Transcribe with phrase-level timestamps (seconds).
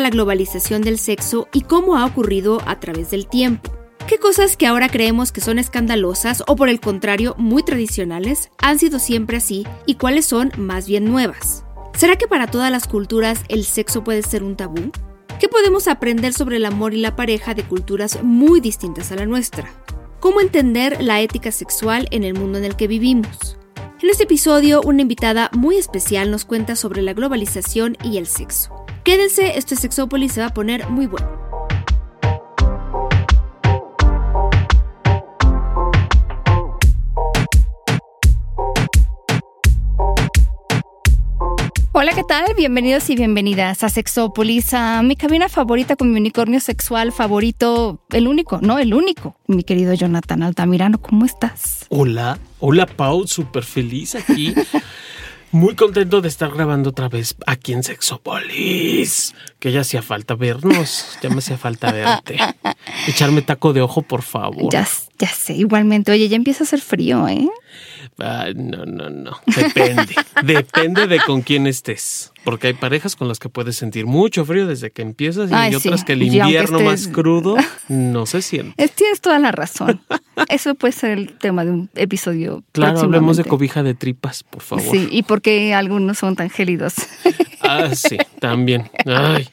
[0.00, 3.72] La globalización del sexo y cómo ha ocurrido a través del tiempo.
[4.06, 8.78] ¿Qué cosas que ahora creemos que son escandalosas o por el contrario muy tradicionales han
[8.78, 11.64] sido siempre así y cuáles son más bien nuevas?
[11.94, 14.92] ¿Será que para todas las culturas el sexo puede ser un tabú?
[15.38, 19.26] ¿Qué podemos aprender sobre el amor y la pareja de culturas muy distintas a la
[19.26, 19.70] nuestra?
[20.20, 23.58] ¿Cómo entender la ética sexual en el mundo en el que vivimos?
[24.00, 28.77] En este episodio, una invitada muy especial nos cuenta sobre la globalización y el sexo.
[29.08, 31.26] Quédense, este Sexópolis se va a poner muy bueno.
[41.92, 42.52] Hola, ¿qué tal?
[42.54, 48.28] Bienvenidos y bienvenidas a Sexópolis, a mi cabina favorita con mi unicornio sexual favorito, el
[48.28, 51.86] único, no, el único, mi querido Jonathan Altamirano, ¿cómo estás?
[51.88, 54.54] Hola, hola Pau, súper feliz aquí.
[55.50, 59.34] Muy contento de estar grabando otra vez aquí en Sexopolis.
[59.58, 62.36] Que ya hacía falta vernos, ya me hacía falta verte.
[63.08, 64.70] Echarme taco de ojo, por favor.
[64.70, 64.86] Ya,
[65.18, 66.12] ya sé, igualmente.
[66.12, 67.48] Oye, ya empieza a hacer frío, ¿eh?
[68.18, 69.38] No, no, no.
[69.46, 70.14] Depende.
[70.42, 72.32] Depende de con quién estés.
[72.44, 75.74] Porque hay parejas con las que puedes sentir mucho frío desde que empiezas y hay
[75.74, 77.56] otras que el invierno más crudo
[77.88, 78.88] no se siente.
[78.88, 80.00] Tienes toda la razón.
[80.48, 82.64] Eso puede ser el tema de un episodio.
[82.72, 84.84] Claro, hablemos de cobija de tripas, por favor.
[84.90, 86.94] Sí, y porque algunos son tan gélidos.
[87.60, 88.90] Ah, sí, también.
[89.04, 89.48] Ay.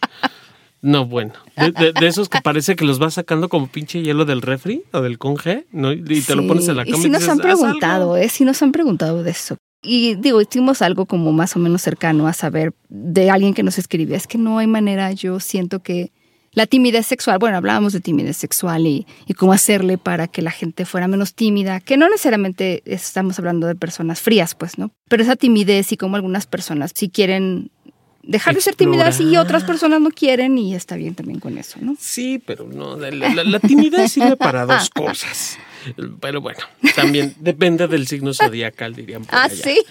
[0.86, 1.34] No, bueno.
[1.56, 5.18] De, esos que parece que los vas sacando como pinche hielo del refri o del
[5.18, 5.92] conge, ¿no?
[5.92, 6.98] Y te lo pones en la cama.
[7.00, 8.30] Y si nos han preguntado, ¿eh?
[8.30, 9.58] Si nos han preguntado de eso.
[9.82, 13.80] Y digo, hicimos algo como más o menos cercano a saber de alguien que nos
[13.80, 14.16] escribía.
[14.16, 16.12] Es que no hay manera, yo siento que
[16.52, 20.52] la timidez sexual, bueno, hablábamos de timidez sexual y, y, cómo hacerle para que la
[20.52, 24.92] gente fuera menos tímida, que no necesariamente estamos hablando de personas frías, pues, ¿no?
[25.10, 27.72] Pero esa timidez y cómo algunas personas, si quieren
[28.28, 31.80] dejar de ser tímidas y otras personas no quieren y está bien también con eso,
[31.82, 31.96] ¿no?
[32.00, 35.58] Sí, pero no, la, timidez sirve para dos cosas.
[36.20, 36.60] Pero bueno,
[36.96, 39.24] también depende del signo zodiacal, dirían.
[39.24, 39.86] Por ah, ¿sí?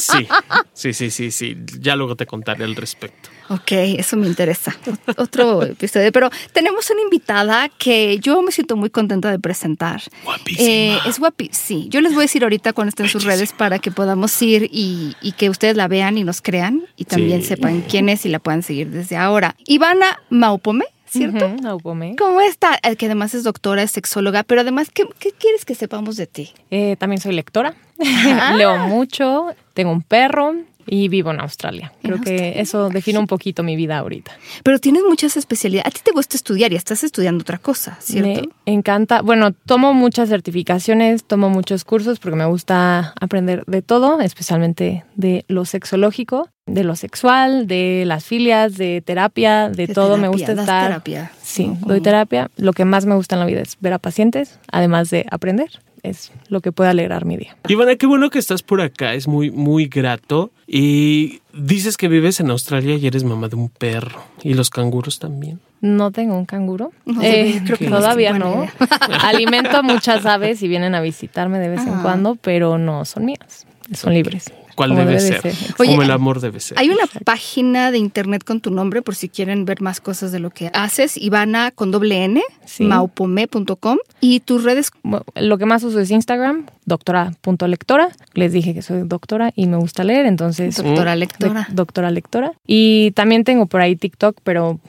[0.00, 0.28] Sí,
[0.72, 1.56] sí, sí, sí, sí.
[1.80, 3.30] Ya luego te contaré al respecto.
[3.50, 4.76] Ok, eso me interesa.
[5.16, 6.12] Otro episodio.
[6.12, 10.00] Pero tenemos una invitada que yo me siento muy contenta de presentar.
[10.24, 10.68] Guapísima.
[10.68, 11.50] Eh, es guapísima.
[11.52, 14.40] Sí, yo les voy a decir ahorita cuando estén en sus redes para que podamos
[14.40, 18.28] ir y, que ustedes la vean y nos crean y también sepan quién es y
[18.28, 19.56] la puedan seguir desde ahora.
[19.66, 20.84] Ivana Maupome.
[21.06, 21.48] ¿cierto?
[21.60, 22.14] Maupome.
[22.16, 22.78] ¿Cómo está?
[22.84, 25.08] Eh, que además es doctora, es sexóloga, pero además, ¿qué,
[25.38, 26.52] quieres que sepamos de ti?
[26.70, 27.74] Eh, también soy lectora,
[28.56, 30.54] leo mucho, tengo un perro,
[30.86, 31.92] y vivo en Australia.
[32.02, 34.32] Creo que eso define un poquito mi vida ahorita.
[34.62, 35.86] Pero tienes muchas especialidades.
[35.86, 38.48] A ti te gusta estudiar y estás estudiando otra cosa, ¿cierto?
[38.66, 39.22] Me encanta.
[39.22, 45.44] Bueno, tomo muchas certificaciones, tomo muchos cursos porque me gusta aprender de todo, especialmente de
[45.48, 50.16] lo sexológico, de lo sexual, de las filias, de terapia, de, todo.
[50.16, 50.88] me gusta estar.
[50.88, 51.32] terapia.
[51.42, 52.50] Sí, doy terapia.
[52.56, 55.70] Lo que más me gusta en la vida es ver a pacientes, además de aprender
[56.02, 57.56] es lo que puede alegrar mi día.
[57.68, 60.50] Ivana, qué bueno que estás por acá, es muy, muy grato.
[60.66, 64.22] Y dices que vives en Australia y eres mamá de un perro.
[64.42, 65.60] ¿Y los canguros también?
[65.80, 66.92] No tengo un canguro.
[67.22, 68.66] Eh, creo que todavía no.
[69.22, 72.00] Alimento a muchas aves y vienen a visitarme de vez en ah.
[72.02, 74.52] cuando, pero no son mías, son libres.
[74.74, 75.42] ¿Cuál debe, ser?
[75.76, 76.78] como el amor debe ser.
[76.78, 80.40] Hay una página de internet con tu nombre por si quieren ver más cosas de
[80.40, 81.16] lo que haces.
[81.16, 82.42] Ivana con doble N,
[82.80, 83.98] maupome.com.
[84.20, 84.90] Y tus redes.
[85.34, 88.10] lo que más uso es Instagram, doctora.lectora.
[88.34, 90.76] Les dije que soy doctora y me gusta leer, entonces.
[90.76, 91.68] Doctora lectora.
[91.72, 92.52] doctora lectora.
[92.66, 94.80] Y también tengo por ahí TikTok, pero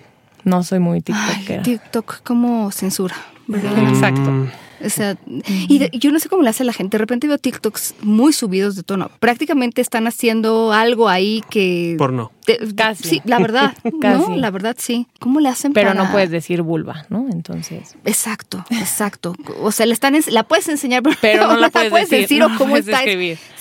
[0.44, 1.64] no soy muy TikTokera.
[1.64, 3.16] TikTok como censura,
[3.48, 3.78] ¿verdad?
[3.90, 4.48] Exacto.
[4.84, 5.18] O sea,
[5.68, 6.98] y, yo no sé cómo le hace la gente.
[6.98, 9.10] De repente veo TikToks muy subidos de tono.
[9.20, 11.96] Prácticamente están haciendo algo ahí que.
[11.98, 12.32] Porno.
[12.76, 13.04] Casi.
[13.04, 13.76] Sí, la verdad.
[14.02, 14.36] ¿no?
[14.36, 15.08] La verdad, sí.
[15.20, 17.28] ¿Cómo le hacen Pero no puedes decir vulva, ¿no?
[17.32, 17.96] Entonces.
[18.06, 19.36] Exacto, exacto.
[19.62, 23.02] O sea, le están la puedes enseñar, pero, no la puedes, decir, o cómo está.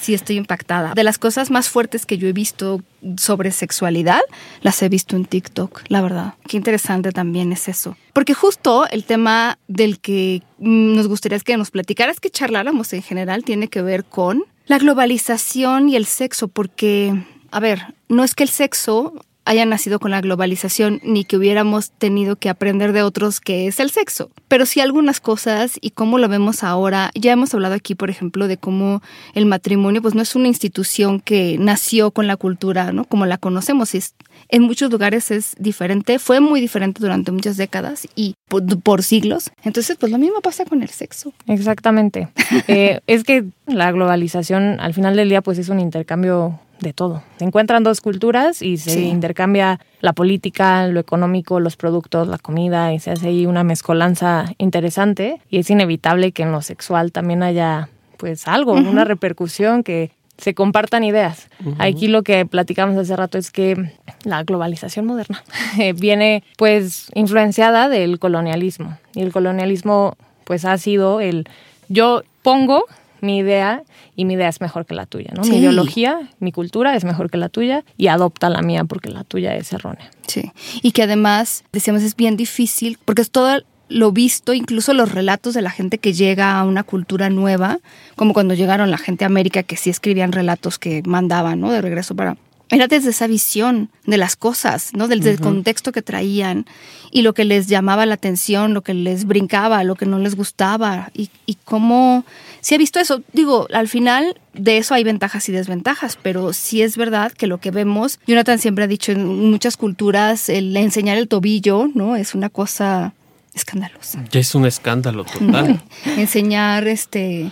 [0.00, 0.94] Sí, estoy impactada.
[0.94, 2.82] De las cosas más fuertes que yo he visto
[3.16, 4.20] sobre sexualidad,
[4.62, 6.34] las he visto en TikTok, la verdad.
[6.46, 7.96] Qué interesante también es eso.
[8.12, 13.44] Porque justo el tema del que nos gustaría que nos platicaras, que charláramos en general,
[13.44, 17.14] tiene que ver con La globalización y el sexo, porque,
[17.50, 19.14] a ver, no es que el sexo
[19.44, 23.80] haya nacido con la globalización ni que hubiéramos tenido que aprender de otros qué es
[23.80, 24.30] el sexo.
[24.48, 27.10] Pero sí algunas cosas y cómo lo vemos ahora.
[27.14, 29.02] Ya hemos hablado aquí, por ejemplo, de cómo
[29.34, 33.04] el matrimonio pues no es una institución que nació con la cultura, ¿no?
[33.04, 33.94] Como la conocemos.
[33.94, 34.14] Es,
[34.50, 39.50] en muchos lugares es diferente, fue muy diferente durante muchas décadas y por, por siglos.
[39.64, 41.32] Entonces, pues lo mismo pasa con el sexo.
[41.46, 42.28] Exactamente.
[42.68, 47.22] eh, es que la globalización al final del día pues es un intercambio de todo.
[47.38, 49.04] Se encuentran dos culturas y se Sí.
[49.04, 54.46] intercambia la política, lo económico, los productos, la comida y se hace ahí una mezcolanza
[54.58, 60.10] interesante y es inevitable que en lo sexual también haya pues algo, una repercusión que
[60.36, 61.48] se compartan ideas.
[61.78, 63.92] Aquí lo que platicamos hace rato es que
[64.24, 65.42] la globalización moderna
[65.78, 71.46] eh, viene pues influenciada del colonialismo y el colonialismo pues ha sido el
[71.88, 72.84] yo pongo
[73.22, 73.82] mi idea
[74.16, 75.44] y mi idea es mejor que la tuya, ¿no?
[75.44, 75.50] Sí.
[75.50, 79.24] Mi ideología, mi cultura es mejor que la tuya y adopta la mía porque la
[79.24, 80.10] tuya es errónea.
[80.26, 80.52] Sí.
[80.82, 85.52] Y que además, decíamos, es bien difícil, porque es todo lo visto, incluso los relatos
[85.52, 87.80] de la gente que llega a una cultura nueva,
[88.16, 91.70] como cuando llegaron la gente a América, que sí escribían relatos que mandaban, ¿no?
[91.70, 92.36] De regreso para...
[92.70, 95.08] Era desde esa visión de las cosas, ¿no?
[95.08, 96.66] Desde el contexto que traían
[97.10, 100.36] y lo que les llamaba la atención, lo que les brincaba, lo que no les
[100.36, 102.24] gustaba y, y cómo...
[102.60, 103.22] Sí he visto eso.
[103.32, 107.58] Digo, al final de eso hay ventajas y desventajas, pero sí es verdad que lo
[107.58, 112.14] que vemos, Jonathan siempre ha dicho en muchas culturas, el enseñar el tobillo, ¿no?
[112.14, 113.14] Es una cosa
[113.54, 114.24] escandalosa.
[114.30, 115.82] Ya es un escándalo total.
[116.04, 117.50] enseñar este...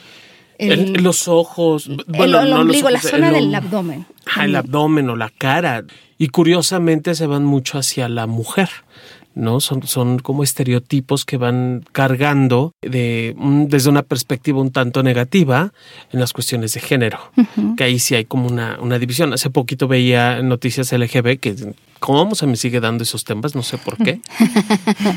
[0.58, 3.54] el- El- los ojos, el- bueno, el no los ombligo, la zona el del om-
[3.54, 4.06] abdomen.
[4.26, 5.84] Ajá, el abdomen o la cara.
[6.18, 8.68] Y curiosamente se van mucho hacia la mujer.
[9.34, 9.60] ¿no?
[9.60, 13.36] Son, son como estereotipos que van cargando de,
[13.68, 15.72] desde una perspectiva un tanto negativa
[16.12, 17.20] en las cuestiones de género,
[17.76, 19.32] que ahí sí hay como una, una división.
[19.32, 21.54] Hace poquito veía noticias LGB que
[21.98, 24.20] cómo se me sigue dando esos temas, no sé por qué.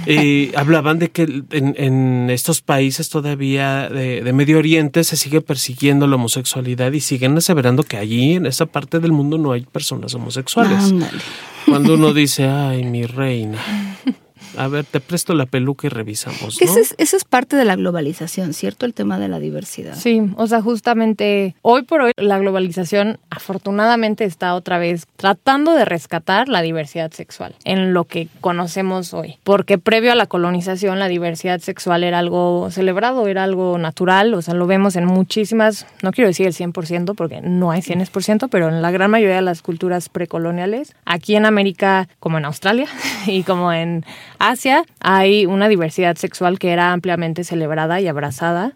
[0.05, 5.41] Eh, hablaban de que en, en estos países todavía de, de Medio Oriente se sigue
[5.41, 9.61] persiguiendo la homosexualidad y siguen aseverando que allí en esa parte del mundo no hay
[9.61, 10.77] personas homosexuales.
[10.83, 11.21] Ándale.
[11.65, 13.59] Cuando uno dice, ay, mi reina,
[14.57, 16.65] a ver, te presto la peluca y revisamos, ¿no?
[16.65, 18.86] Eso, es, eso es parte de la globalización, ¿cierto?
[18.86, 19.95] El tema de la diversidad.
[19.95, 25.86] Sí, o sea, justamente hoy por hoy la globalización afortunadamente está otra vez tratando de
[25.86, 29.38] rescatar la diversidad sexual en lo que conocemos hoy.
[29.44, 34.42] Porque previo a la colonización la diversidad sexual era algo celebrado, era algo natural, o
[34.42, 38.69] sea, lo vemos en muchísimas, no quiero decir el 100% porque no hay 100%, pero
[38.69, 42.88] en la gran mayoría de las culturas precoloniales, aquí en América como en Australia
[43.25, 44.06] y como en
[44.49, 48.73] Asia, hay una diversidad sexual que era ampliamente celebrada y abrazada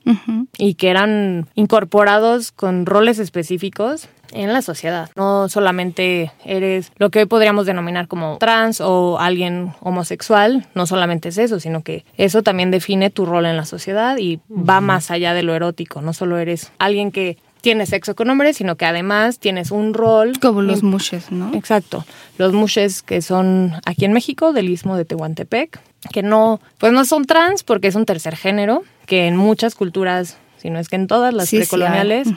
[0.57, 5.09] y que eran incorporados con roles específicos en la sociedad.
[5.15, 11.29] No solamente eres lo que hoy podríamos denominar como trans o alguien homosexual, no solamente
[11.29, 15.09] es eso, sino que eso también define tu rol en la sociedad y va más
[15.09, 16.01] allá de lo erótico.
[16.01, 20.33] No solo eres alguien que tiene sexo con hombres, sino que además tienes un rol
[20.39, 21.51] Como los mushes, ¿no?
[21.55, 22.05] Exacto.
[22.37, 25.79] Los mushes que son aquí en México, del istmo de Tehuantepec,
[26.13, 30.37] que no, pues no son trans porque es un tercer género, que en muchas culturas,
[30.65, 32.27] si no es que en todas las Sí, sí precoloniales,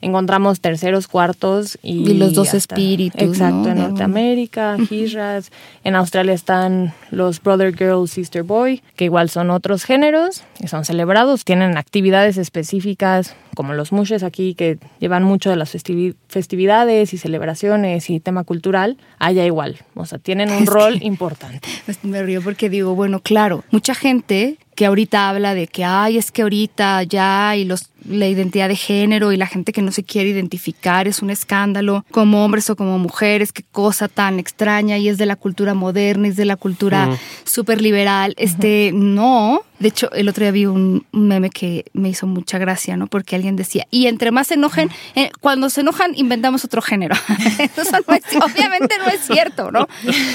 [0.00, 3.70] encontramos terceros, cuartos y, Y los dos hasta- espíritus, Exacto, ¿no?
[3.70, 5.50] en Norteamérica, Hijras.
[5.84, 10.84] En Australia están los Brother Girl, Sister Boy, que igual son otros géneros y son
[10.84, 11.44] celebrados.
[11.44, 17.18] Tienen actividades específicas, como los mushes aquí, que llevan mucho de las festivi- festividades y
[17.18, 18.96] celebraciones y tema cultural.
[19.18, 19.78] Allá igual.
[19.94, 21.68] O sea, tienen un Es rol que- importante.
[21.84, 26.18] Pues Me río porque digo, bueno, claro, mucha gente que ahorita habla de que, ay,
[26.18, 29.92] es que ahorita ya y los la identidad de género y la gente que no
[29.92, 34.98] se quiere identificar es un escándalo, como hombres o como mujeres, qué cosa tan extraña
[34.98, 37.16] y es de la cultura moderna, es de la cultura Ujú.
[37.44, 38.34] súper liberal.
[38.38, 39.62] Este, no.
[39.78, 43.06] De hecho, el otro día vi un un meme que me hizo mucha gracia, ¿no?
[43.06, 47.14] Porque alguien decía, y entre más se enojen, eh, cuando se enojan inventamos otro género.
[47.58, 49.86] Eso no es- obviamente no es cierto, ¿no?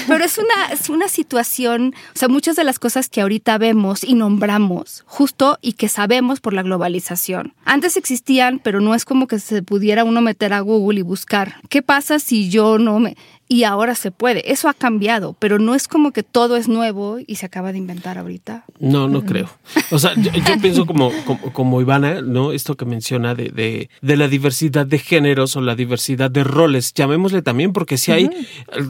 [0.06, 4.04] Pero es una, es una situación, o sea, muchas de las cosas que ahorita vemos
[4.04, 7.54] y nombramos justo y que sabemos por la globalización.
[7.70, 11.56] Antes existían, pero no es como que se pudiera uno meter a Google y buscar,
[11.68, 13.14] ¿qué pasa si yo no me...
[13.46, 14.50] y ahora se puede.
[14.50, 17.76] Eso ha cambiado, pero no es como que todo es nuevo y se acaba de
[17.76, 18.64] inventar ahorita.
[18.80, 19.50] No, no creo.
[19.90, 20.30] O sea, yo,
[20.62, 21.10] pienso como,
[21.52, 22.52] como, Ivana, ¿no?
[22.52, 27.42] Esto que menciona de, de, la diversidad de géneros o la diversidad de roles, llamémosle
[27.42, 28.30] también, porque si hay,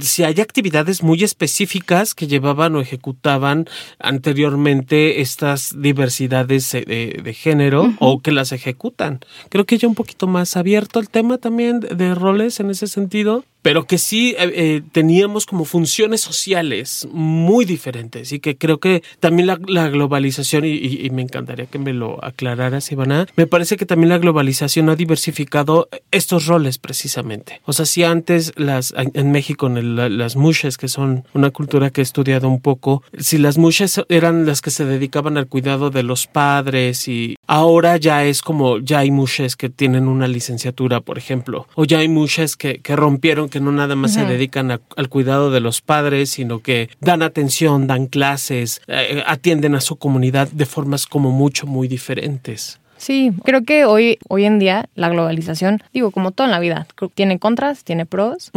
[0.01, 3.67] si hay actividades muy específicas que llevaban o ejecutaban
[3.99, 9.21] anteriormente estas diversidades de, de género o que las ejecutan.
[9.49, 13.45] Creo que ya un poquito más abierto el tema también de roles en ese sentido
[13.63, 19.03] pero que sí eh, eh, teníamos como funciones sociales muy diferentes y que creo que
[19.21, 24.11] también la, globalización, y, me encantaría que me lo aclararas, Ivana, me parece que también
[24.11, 27.61] la globalización ha diversificado estos roles precisamente.
[27.65, 32.03] O sea, si antes las en México, las mushes, que son una cultura que he
[32.03, 36.27] estudiado un poco, si las mushes eran las que se dedicaban al cuidado de los
[36.27, 41.67] padres y ahora ya es como, ya hay mushes que tienen una licenciatura, por ejemplo,
[41.75, 45.51] o ya hay mushes que, que rompieron que no nada más se dedican al cuidado
[45.51, 50.67] de los padres, sino que dan atención, dan clases, eh, atienden a su comunidad de
[50.67, 52.81] formas como mucho, muy diferentes.
[52.99, 56.87] Sí, creo que hoy, hoy en día la globalización, digo, como todo en la vida,
[57.15, 58.51] tiene contras, tiene pros,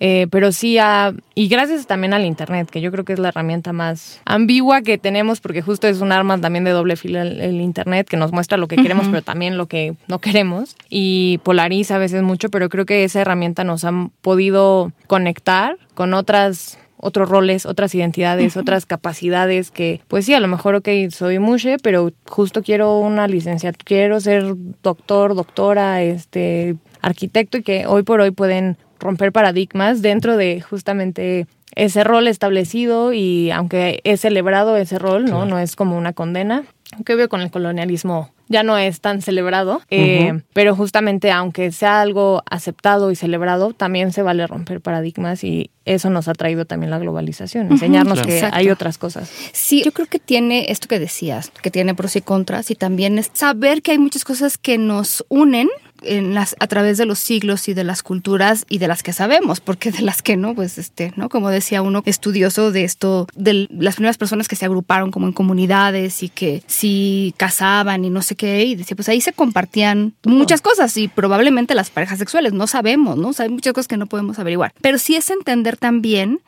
[0.00, 3.28] eh, pero sí, a, y gracias también al Internet, que yo creo que es la
[3.28, 7.60] herramienta más ambigua que tenemos, porque justo es un arma también de doble fila el,
[7.60, 11.96] Internet, que nos muestra lo que queremos, pero también lo que no queremos, y polariza
[11.96, 17.28] a veces mucho, pero creo que esa herramienta nos ha podido conectar con otras otros
[17.28, 22.10] roles, otras identidades, otras capacidades que, pues sí, a lo mejor, ok, soy mushe, pero
[22.26, 28.30] justo quiero una licencia, quiero ser doctor, doctora, este, arquitecto y que hoy por hoy
[28.30, 35.26] pueden romper paradigmas dentro de justamente ese rol establecido y aunque es celebrado ese rol,
[35.26, 35.44] ¿no?
[35.44, 36.64] No es como una condena.
[37.04, 42.00] Que veo con el colonialismo ya no es tan celebrado, eh, pero justamente aunque sea
[42.00, 46.90] algo aceptado y celebrado, también se vale romper paradigmas y eso nos ha traído también
[46.90, 49.30] la globalización, enseñarnos que hay otras cosas.
[49.52, 53.18] Sí, yo creo que tiene esto que decías, que tiene pros y contras y también
[53.18, 55.68] es saber que hay muchas cosas que nos unen
[56.02, 59.12] en las, a través de los siglos y de las culturas y de las que
[59.12, 61.28] sabemos, porque de las que no, pues este, ¿no?
[61.28, 65.32] Como decía uno estudioso de esto, de las primeras personas que se agruparon como en
[65.32, 70.14] comunidades y que si casaban y no sé qué, y decía, pues ahí se compartían
[70.24, 73.28] muchas cosas y probablemente las parejas sexuales, no sabemos, ¿no?
[73.28, 74.72] O sea, hay muchas cosas que no podemos averiguar.
[74.80, 76.40] Pero sí es entender también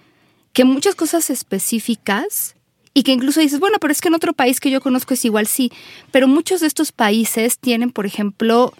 [0.53, 2.57] que muchas cosas específicas
[2.95, 5.25] y que incluso dices, bueno, pero es que en otro país que yo conozco es
[5.25, 5.71] igual, sí,
[6.11, 8.73] pero muchos de estos países tienen, por ejemplo,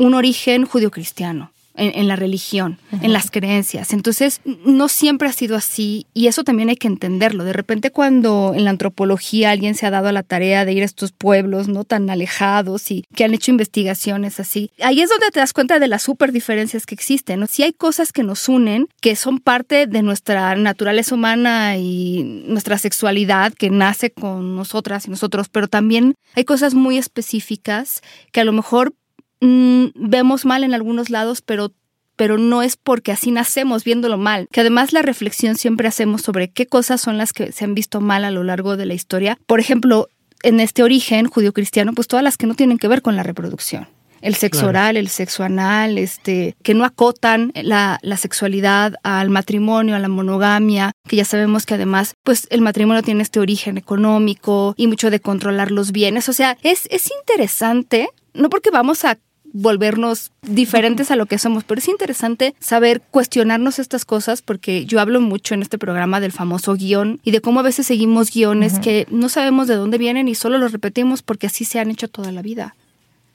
[0.00, 3.92] un origen judio-cristiano en, la religión, en las creencias.
[3.92, 7.44] Entonces, no siempre ha sido así y eso también hay que entenderlo.
[7.44, 10.82] De repente cuando en la antropología alguien se ha dado a la tarea de ir
[10.82, 15.30] a estos pueblos no tan alejados y que han hecho investigaciones así, ahí es donde
[15.30, 17.46] te das cuenta de las super diferencias que existen.
[17.46, 22.76] Si hay cosas que nos unen, que son parte de nuestra naturaleza humana y nuestra
[22.76, 28.02] sexualidad que nace con nosotras y nosotros, pero también hay cosas muy específicas
[28.32, 28.92] que a lo mejor
[29.40, 31.72] Mm, vemos mal en algunos lados, pero
[32.20, 36.50] pero no es porque así nacemos viéndolo mal, que además la reflexión siempre hacemos sobre
[36.50, 39.38] qué cosas son las que se han visto mal a lo largo de la historia.
[39.46, 40.06] Por ejemplo,
[40.42, 43.88] en este origen judío-cristiano, pues todas las que no tienen que ver con la reproducción.
[44.20, 49.96] El sexo oral, el sexo anal, este, que no acotan la, la, sexualidad al matrimonio,
[49.96, 54.74] a la monogamia, que ya sabemos que además, pues el matrimonio tiene este origen económico
[54.76, 56.28] y mucho de controlar los bienes.
[56.28, 59.16] O sea, es, es interesante, no porque vamos a
[59.52, 65.00] volvernos diferentes a lo que somos, pero es interesante saber cuestionarnos estas cosas porque yo
[65.00, 68.78] hablo mucho en este programa del famoso guion y de cómo a veces seguimos guiones
[68.78, 72.08] que no sabemos de dónde vienen y solo los repetimos porque así se han hecho
[72.08, 72.74] toda la vida.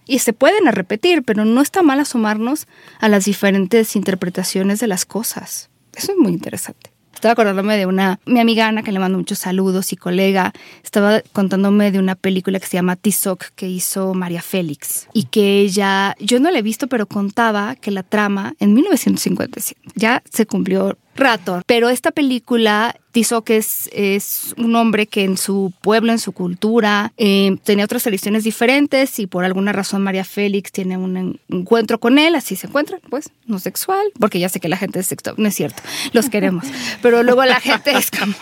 [0.07, 2.67] Y se pueden repetir, pero no está mal asomarnos
[2.99, 5.69] a las diferentes interpretaciones de las cosas.
[5.95, 6.94] Eso es muy interesante.
[7.25, 10.53] Estaba acordándome de una, mi amiga Ana, que le mando muchos saludos y colega,
[10.83, 15.07] estaba contándome de una película que se llama Tizoc, que hizo María Félix.
[15.11, 19.81] Y que ella, yo no la he visto, pero contaba que la trama en 1957
[19.95, 21.63] ya se cumplió rato.
[21.65, 27.13] Pero esta película Tizoc es, es un hombre que en su pueblo, en su cultura,
[27.15, 32.19] eh, tenía otras tradiciones diferentes y por alguna razón María Félix tiene un encuentro con
[32.19, 35.35] él, así se encuentran, pues, no sexual, porque ya sé que la gente es sexual,
[35.37, 35.81] no es cierto,
[36.11, 36.65] los queremos,
[37.01, 38.35] pero luego la gente es como,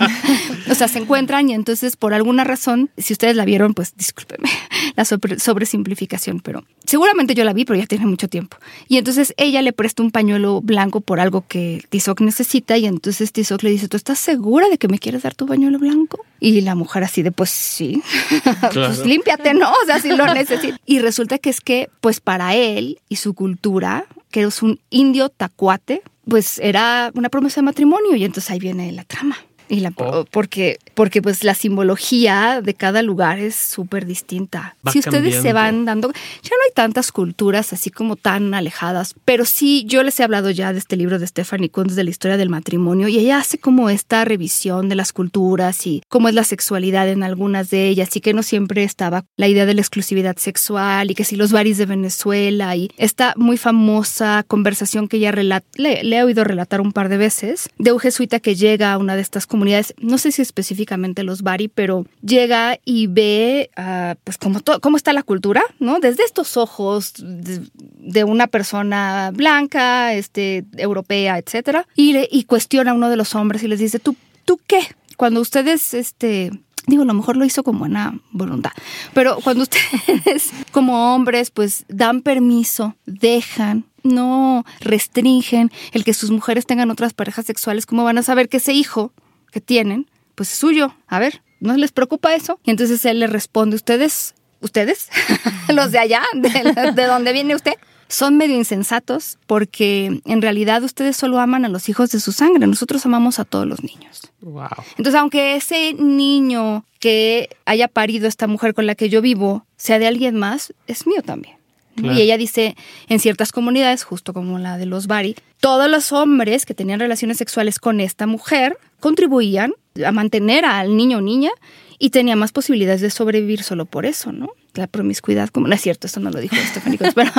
[0.68, 4.50] o sea, se encuentran y entonces por alguna razón, si ustedes la vieron, pues discúlpenme
[4.96, 8.58] la sobresimplificación, pero seguramente yo la vi, pero ya tiene mucho tiempo.
[8.88, 13.32] Y entonces ella le presta un pañuelo blanco por algo que Tizoc necesita y entonces
[13.32, 14.63] Tizoc le dice, ¿tú estás segura?
[14.70, 16.26] De que me quieres dar tu bañuelo blanco?
[16.40, 18.02] Y la mujer así de, pues sí,
[18.74, 19.72] pues límpiate, ¿no?
[19.72, 20.80] O sea, si lo necesitas.
[20.86, 25.30] Y resulta que es que, pues para él y su cultura, que es un indio
[25.30, 29.38] tacuate, pues era una promesa de matrimonio y entonces ahí viene la trama.
[29.70, 30.26] Y la, Oh.
[30.30, 34.76] porque, porque pues la simbología de cada lugar es súper distinta.
[34.86, 39.16] Va si ustedes se van dando, ya no hay tantas culturas así como tan alejadas,
[39.26, 42.10] pero sí, yo les he hablado ya de este libro de Stephanie Kuntz de la
[42.10, 46.36] historia del matrimonio y ella hace como esta revisión de las culturas y cómo es
[46.36, 49.82] la sexualidad en algunas de ellas y que no siempre estaba la idea de la
[49.82, 55.18] exclusividad sexual y que si los baris de Venezuela y esta muy famosa conversación que
[55.18, 58.56] ella relata, le, le he oído relatar un par de veces de un jesuita que
[58.56, 59.63] llega a una de estas comunidades,
[60.00, 65.14] no sé si específicamente los bari, pero llega y ve ah, pues cómo, cómo está
[65.14, 66.00] la cultura, ¿no?
[66.00, 73.10] Desde estos ojos de, una persona blanca, este, europea, etcétera, y, y cuestiona a uno
[73.10, 74.16] de los hombres y les dice, ¿tú,
[74.46, 74.82] tú qué?
[75.18, 76.52] Cuando ustedes, este,
[76.86, 78.72] Digo, a lo mejor lo hizo con buena voluntad,
[79.14, 86.66] pero cuando ustedes como hombres pues dan permiso, dejan, no restringen el que sus mujeres
[86.66, 89.14] tengan otras parejas sexuales, ¿cómo van a saber que ese hijo
[89.54, 90.96] que tienen pues es suyo?
[91.08, 92.60] A ver, ¿no les preocupa eso?
[92.64, 95.10] Y entonces él le responde, ustedes, ustedes,
[95.70, 97.74] los de allá, de, de donde viene usted,
[98.08, 102.68] son medio insensatos porque en realidad ustedes solo aman a los hijos de su sangre,
[102.68, 104.22] nosotros amamos a todos los niños.
[104.42, 104.68] Wow.
[104.98, 110.00] Entonces, aunque ese niño que haya parido esta mujer con la que yo vivo sea
[110.00, 111.58] de alguien más, es mío también.
[111.96, 112.76] Y ella dice,
[113.08, 117.38] en ciertas comunidades, justo como la de los Bari, todos los hombres que tenían relaciones
[117.38, 119.74] sexuales con esta mujer contribuían
[120.06, 121.52] a mantener al niño o niña
[122.00, 124.50] y tenía más posibilidades de sobrevivir solo por eso, ¿no?
[124.74, 127.32] La promiscuidad, como no es cierto, esto no lo dijo Stephanie pero,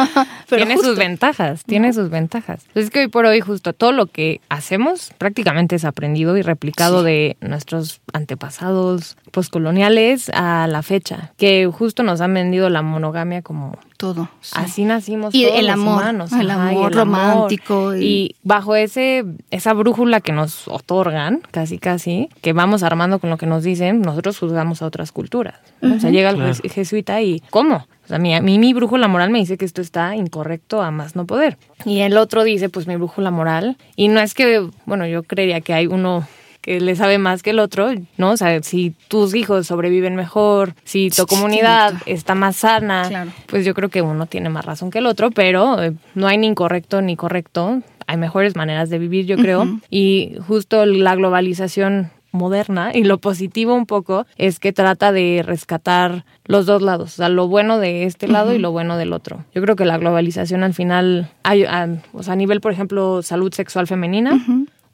[0.48, 0.90] pero tiene justo.
[0.90, 2.64] sus ventajas, tiene sus ventajas.
[2.72, 6.42] Pues es que hoy por hoy justo todo lo que hacemos prácticamente es aprendido y
[6.42, 7.06] replicado Sí.
[7.06, 13.76] de nuestros antepasados postcoloniales a la fecha, que justo nos han vendido la monogamia como
[14.04, 14.28] todo.
[14.40, 14.52] sí.
[14.56, 18.36] así nacimos Y todos el los amor, humanos, el ajá, y amor romántico y- Y...
[18.42, 23.46] bajo ese esa brújula que nos otorgan, casi casi, que vamos armando con lo que
[23.46, 25.54] nos dicen, nosotros juzgamos a otras culturas.
[25.82, 26.54] O sea, llega el Claro.
[26.70, 27.86] jesuita y ¿cómo?
[28.04, 30.90] O sea, mi, a mí mi brújula moral me dice que esto está incorrecto a
[30.90, 31.56] más no poder.
[31.86, 33.78] Y el otro dice, pues mi brújula moral.
[33.96, 36.26] Y no es que, bueno, yo creería que hay uno
[36.64, 38.30] que le sabe más que el otro, ¿no?
[38.30, 43.30] O sea, si tus hijos sobreviven mejor, si tu comunidad está más sana, Claro.
[43.46, 46.38] pues yo creo que uno tiene más razón que el otro, pero eh, no hay
[46.38, 47.82] ni incorrecto ni correcto.
[48.06, 49.66] Hay mejores maneras de vivir, yo creo.
[49.90, 56.24] Y justo la globalización moderna y lo positivo un poco es que trata de rescatar
[56.46, 59.44] los dos lados, o sea, lo bueno de este lado y lo bueno del otro.
[59.54, 63.22] Yo creo que la globalización al final, hay, a, o sea, a nivel, por ejemplo,
[63.22, 64.44] salud sexual femenina,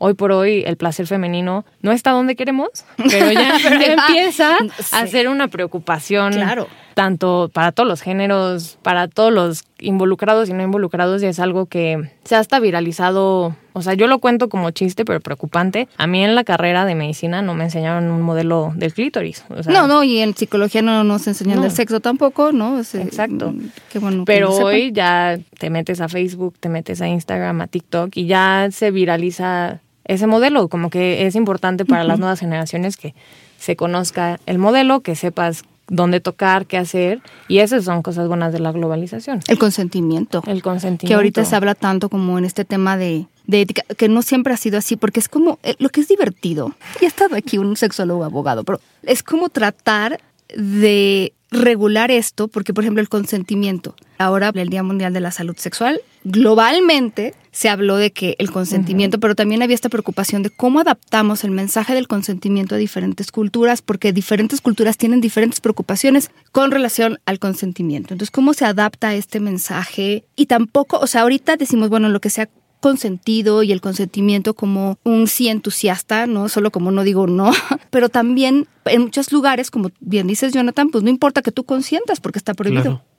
[0.02, 4.96] Hoy por hoy el placer femenino no está donde queremos, pero ya, Pero empieza Sí.
[4.96, 6.66] a ser una preocupación Claro.
[6.94, 11.66] tanto para todos los géneros, para todos los involucrados y no involucrados, y es algo
[11.66, 13.54] que se ha hasta viralizado.
[13.74, 15.86] O sea, yo lo cuento como chiste, pero preocupante.
[15.98, 19.44] A mí en la carrera de medicina no me enseñaron un modelo del clítoris.
[19.50, 21.62] O sea, no, no, y en psicología no nos enseñan No.
[21.62, 22.78] del sexo tampoco, ¿no?
[22.80, 23.52] Exacto.
[23.52, 24.24] mm, Qué bueno.
[24.24, 28.68] Pero hoy ya te metes a Facebook, te metes a Instagram, a TikTok y ya
[28.72, 29.80] se viraliza
[30.10, 30.68] ese modelo.
[30.68, 33.14] Como que es importante para las nuevas generaciones que
[33.58, 37.20] se conozca el modelo, que sepas dónde tocar, qué hacer.
[37.48, 39.40] Y esas son cosas buenas de la globalización.
[39.48, 40.42] El consentimiento.
[40.46, 41.06] El consentimiento.
[41.06, 44.52] Que ahorita se habla tanto como en este tema de, de ética, que no siempre
[44.52, 46.74] ha sido así, porque es como eh, lo que es divertido.
[47.00, 50.20] Y ha estado aquí un sexólogo abogado, pero es como tratar
[50.56, 55.56] de regular esto, porque por ejemplo el consentimiento, ahora el Día Mundial de la Salud
[55.56, 60.80] Sexual, globalmente se habló de que el consentimiento, pero también había esta preocupación de cómo
[60.80, 66.70] adaptamos el mensaje del consentimiento a diferentes culturas, porque diferentes culturas tienen diferentes preocupaciones con
[66.70, 68.14] relación al consentimiento.
[68.14, 70.24] Entonces, ¿cómo se adapta este mensaje?
[70.36, 72.48] Y tampoco, o sea, ahorita decimos, bueno, lo que sea
[72.80, 77.52] consentido y el consentimiento como un sí entusiasta, no solo como no digo no,
[77.90, 82.20] pero también en muchos lugares, como bien dices Jonathan, pues no importa que tú consientas
[82.20, 82.82] porque está prohibido.
[82.82, 83.10] Claro.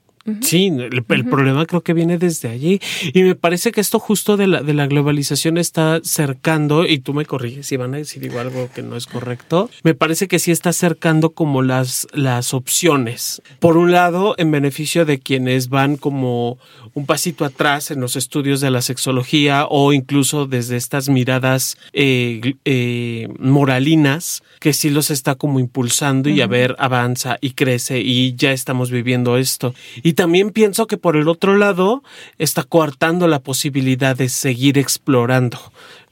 [0.41, 2.79] Sí, el, el problema creo que viene desde allí.
[3.13, 7.13] Y me parece que esto justo de la, de la globalización está cercando, y tú
[7.13, 10.39] me corriges si van a decir digo algo que no es correcto, me parece que
[10.39, 13.41] sí está acercando como las, las opciones.
[13.59, 16.59] Por un lado, en beneficio de quienes van como
[16.93, 22.55] un pasito atrás en los estudios de la sexología o incluso desde estas miradas eh,
[22.65, 28.35] eh, moralinas que sí los está como impulsando y a ver, avanza y crece y
[28.35, 29.73] ya estamos viviendo esto.
[30.03, 32.03] Y también pienso que por el otro lado
[32.37, 35.59] está coartando la posibilidad de seguir explorando.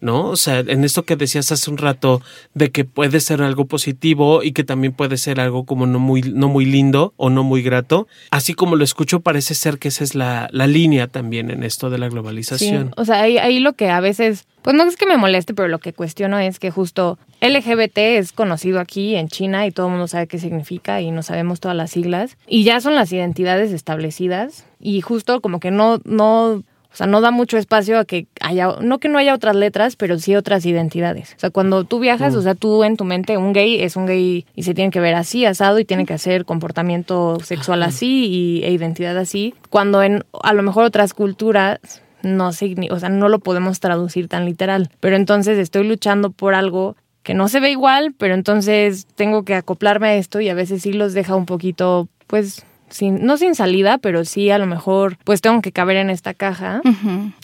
[0.02, 0.28] ¿No?
[0.28, 2.22] O sea, en esto que decías hace un rato
[2.54, 6.22] de que puede ser algo positivo y que también puede ser algo como no muy,
[6.22, 10.04] no muy lindo o no muy grato, así como lo escucho, parece ser que esa
[10.04, 12.88] es la, la línea también en esto de la globalización.
[12.88, 15.54] Sí, o sea, ahí, ahí lo que a veces, pues no es que me moleste,
[15.54, 19.88] pero lo que cuestiono es que justo LGBT es conocido aquí en China y todo
[19.88, 23.12] el mundo sabe qué significa y no sabemos todas las siglas y ya son las
[23.12, 28.06] identidades establecidas y justo como que no, no o sea, no da mucho espacio a
[28.06, 31.34] que haya, no que no haya otras letras, pero sí otras identidades.
[31.38, 34.08] O sea, cuando tú viajas, o sea, tú en tu mente, un gay es un
[34.08, 38.26] gay y se tiene que ver así, asado, y tiene que hacer comportamiento sexual así
[38.28, 39.54] y, e identidad así.
[39.70, 41.80] Cuando en a lo mejor otras culturas
[42.22, 44.90] no o sea, no lo podemos traducir tan literal.
[45.00, 49.56] Pero entonces estoy luchando por algo que no se ve igual, pero entonces tengo que
[49.56, 53.56] acoplarme a esto y a veces sí los deja un poquito, pues, sin, no sin
[53.56, 56.82] salida, pero sí a lo mejor pues tengo que caber en esta caja,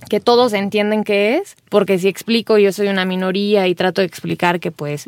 [0.10, 4.08] que todos entienden qué es, porque si explico yo soy una minoría y trato de
[4.08, 5.05] explicar que pues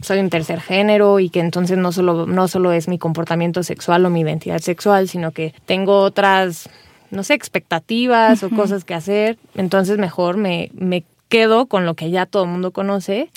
[0.00, 4.04] soy un tercer género y que entonces no solo, no solo es mi comportamiento sexual
[4.06, 6.68] o mi identidad sexual, sino que tengo otras,
[7.10, 12.10] no sé, expectativas o cosas que hacer, entonces mejor me, me quedo con lo que
[12.10, 13.28] ya todo el mundo conoce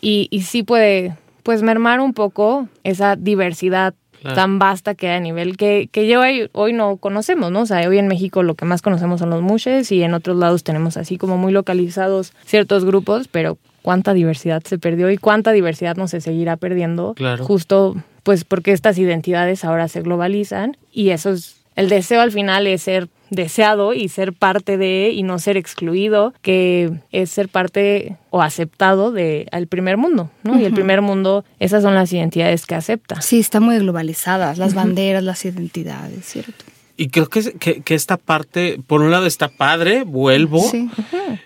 [0.00, 3.94] Y, y sí puede pues mermar un poco esa diversidad
[4.34, 7.62] tan vasta que hay a nivel que, que yo hoy, hoy no conocemos, ¿no?
[7.62, 10.36] O sea, hoy en México lo que más conocemos son los mushes y en otros
[10.36, 15.52] lados tenemos así como muy localizados ciertos grupos, pero cuánta diversidad se perdió y cuánta
[15.52, 17.14] diversidad no se seguirá perdiendo.
[17.14, 17.44] Claro.
[17.44, 22.66] Justo pues porque estas identidades ahora se globalizan y eso es el deseo al final
[22.66, 28.16] es ser deseado y ser parte de y no ser excluido, que es ser parte
[28.30, 30.60] o aceptado del el primer mundo, ¿no?
[30.60, 33.20] Y el primer mundo, esas son las identidades que acepta.
[33.20, 36.64] Sí, está muy globalizadas, las banderas, las identidades, ¿cierto?
[36.96, 40.64] Y creo que, que, esta parte, por un lado está padre, vuelvo,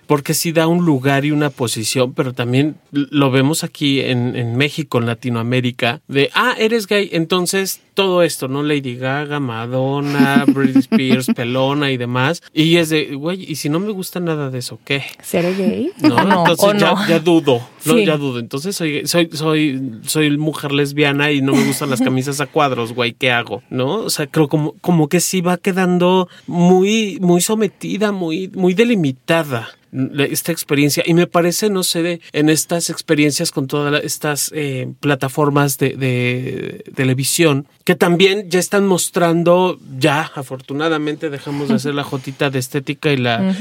[0.07, 4.57] porque sí da un lugar y una posición, pero también lo vemos aquí en, en
[4.57, 8.63] México, en Latinoamérica, de, ah, eres gay, entonces todo esto, ¿no?
[8.63, 12.43] Lady Gaga, Madonna, Britney Spears, Pelona y demás.
[12.55, 15.05] Y es de, güey, ¿y si no me gusta nada de eso, qué?
[15.23, 15.91] ¿Seré gay?
[16.01, 17.99] No, entonces ya, ya, dudo, ¿no?
[17.99, 18.39] Ya dudo.
[18.39, 22.95] Entonces soy, soy, soy, soy mujer lesbiana y no me gustan las camisas a cuadros,
[22.95, 23.63] güey, ¿qué hago?
[23.69, 23.97] ¿No?
[23.97, 29.71] O sea, creo como, como que sí va quedando muy, muy sometida, muy, muy delimitada
[30.31, 31.03] esta experiencia.
[31.07, 36.85] Y me parece, no sé, en estas experiencias con todas estas eh, plataformas de, de,
[36.95, 43.13] televisión que también ya están mostrando, ya afortunadamente dejamos de hacer la jotita de estética
[43.13, 43.55] y la,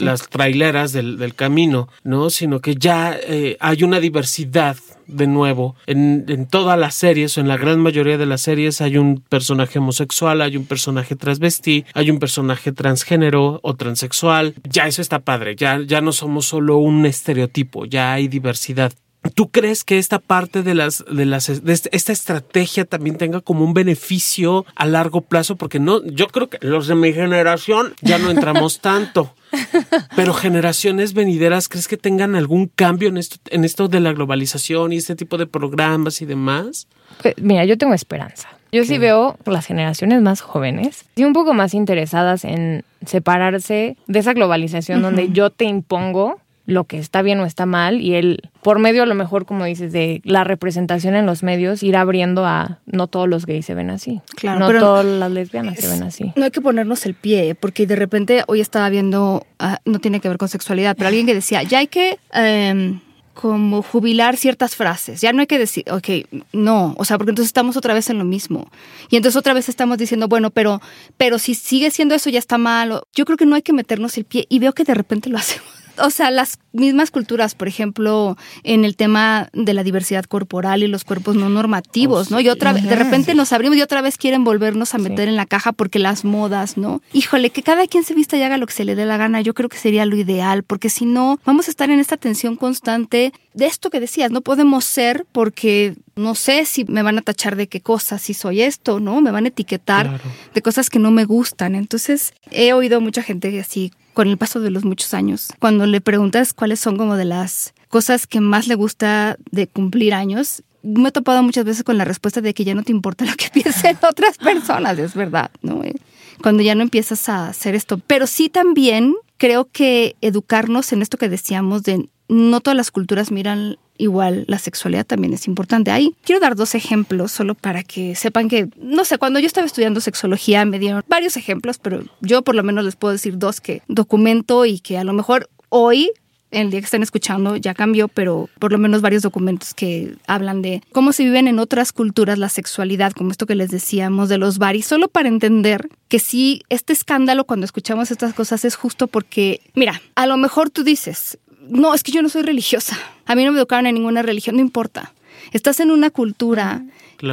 [0.00, 2.30] las traileras del, del, camino, ¿no?
[2.30, 5.76] Sino que ya eh, hay una diversidad de nuevo.
[5.86, 9.20] En, en, todas las series, o en la gran mayoría de las series, hay un
[9.20, 14.54] personaje homosexual, hay un personaje transvestí, hay un personaje transgénero o transexual.
[14.68, 18.92] Ya eso está padre, ya, ya no somos solo un estereotipo, ya hay diversidad.
[19.34, 23.64] ¿Tú crees que esta parte de las de las de esta estrategia también tenga como
[23.64, 25.56] un beneficio a largo plazo?
[25.56, 29.34] Porque no, yo creo que los de mi generación ya no entramos tanto.
[30.16, 34.92] Pero generaciones venideras, ¿crees que tengan algún cambio en esto, en esto de la globalización
[34.92, 36.88] y este tipo de programas y demás?
[37.22, 38.48] Pues, mira, yo tengo esperanza.
[38.72, 44.18] Yo sí veo las generaciones más jóvenes y un poco más interesadas en separarse de
[44.18, 48.50] esa globalización donde yo te impongo lo que está bien o está mal y él,
[48.62, 52.46] por medio a lo mejor, como dices, de la representación en los medios, ir abriendo
[52.46, 54.22] a no todos los gays se ven así.
[54.36, 54.60] Claro.
[54.60, 56.32] No todas las lesbianas se ven así.
[56.36, 60.20] No hay que ponernos el pie, porque de repente hoy estaba viendo, ah, no tiene
[60.20, 62.18] que ver con sexualidad, pero alguien que decía, ya hay que...
[62.32, 63.00] Em,
[63.34, 65.20] como jubilar ciertas frases.
[65.20, 66.08] Ya no hay que decir, ok,
[66.52, 68.70] no, o sea, porque entonces estamos otra vez en lo mismo.
[69.10, 70.80] Y entonces otra vez estamos diciendo, bueno, pero,
[71.16, 73.02] pero si sigue siendo eso ya está mal.
[73.12, 75.38] Yo creo que no hay que meternos el pie y veo que de repente lo
[75.38, 80.82] hacemos o sea, las mismas culturas, por ejemplo, en el tema de la diversidad corporal
[80.82, 82.40] y los cuerpos no normativos, ¿no?
[82.40, 85.36] Y otra vez, de repente nos abrimos y otra vez quieren volvernos a meter en
[85.36, 87.00] la caja porque las modas, ¿no?
[87.12, 89.40] Híjole, que cada quien se vista y haga lo que se le dé la gana,
[89.40, 92.56] yo creo que sería lo ideal, porque si no, vamos a estar en esta tensión
[92.56, 97.22] constante de esto que decías, no podemos ser porque no sé si me van a
[97.22, 99.20] tachar de qué cosas, si soy esto, ¿no?
[99.20, 100.20] Me van a etiquetar
[100.52, 101.74] de cosas que no me gustan.
[101.74, 105.48] Entonces, he oído mucha gente así con el paso de los muchos años.
[105.58, 110.14] Cuando le preguntas cuáles son como de las cosas que más le gusta de cumplir
[110.14, 113.24] años, me he topado muchas veces con la respuesta de que ya no te importa
[113.24, 115.82] lo que piensen otras personas, es verdad, ¿no?
[115.84, 115.94] Eh,
[116.42, 117.98] cuando ya no empiezas a hacer esto.
[118.06, 123.30] Pero sí también creo que educarnos en esto que decíamos de no todas las culturas
[123.30, 125.90] miran igual la sexualidad también es importante.
[125.90, 129.66] Ahí quiero dar dos ejemplos solo para que sepan que, no sé, cuando yo estaba
[129.66, 133.60] estudiando sexología me dieron varios ejemplos, pero yo por lo menos les puedo decir dos
[133.60, 136.10] que documento y que a lo mejor hoy
[136.54, 140.62] el día que están escuchando ya cambió, pero por lo menos varios documentos que hablan
[140.62, 144.38] de cómo se viven en otras culturas la sexualidad, como esto que les decíamos de
[144.38, 149.06] los baris, solo para entender que sí, este escándalo cuando escuchamos estas cosas es justo
[149.06, 151.38] porque, mira, a lo mejor tú dices,
[151.68, 154.56] no, es que yo no soy religiosa, a mí no me educaron en ninguna religión,
[154.56, 155.13] no importa.
[155.52, 156.82] Estás en una cultura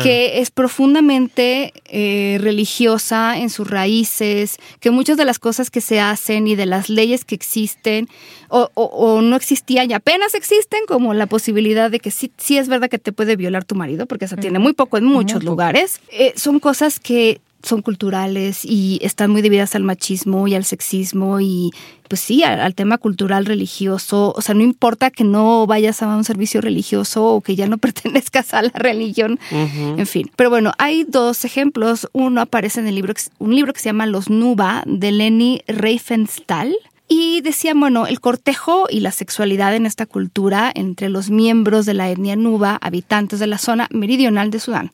[0.02, 6.00] que es profundamente eh, religiosa en sus raíces, que muchas de las cosas que se
[6.00, 8.08] hacen y de las leyes que existen
[8.48, 12.90] o, no existían y apenas existen, como la posibilidad de que sí, sí es verdad
[12.90, 16.34] que te puede violar tu marido, porque se tiene muy poco en muchos lugares, eh,
[16.36, 21.72] son cosas que son culturales y están muy debidas al machismo y al sexismo y
[22.08, 24.34] pues sí, al, tema cultural religioso.
[24.36, 27.78] O sea, no importa que no vayas a un servicio religioso o que ya no
[27.80, 30.30] pertenezcas a la religión, en fin.
[30.36, 32.10] Pero bueno, hay dos ejemplos.
[32.12, 36.76] Uno aparece en el libro, un libro que se llama Los Nuba de Leni Reifenstahl.
[37.14, 41.94] Y decían, bueno, el cortejo y la sexualidad en esta cultura entre los miembros de
[41.94, 44.94] la etnia nuba, habitantes de la zona meridional de Sudán.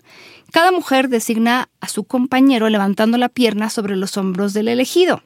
[0.51, 5.21] Cada mujer designa a su compañero levantando la pierna sobre los hombros del elegido.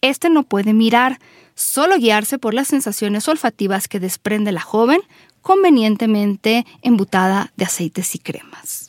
[0.00, 1.20] Este no puede mirar,
[1.54, 5.02] solo guiarse por las sensaciones olfativas que desprende la joven,
[5.42, 8.85] convenientemente embutada de aceites y cremas.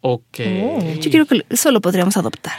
[0.00, 0.38] Ok.
[1.00, 2.58] Yo creo que eso lo podríamos adoptar.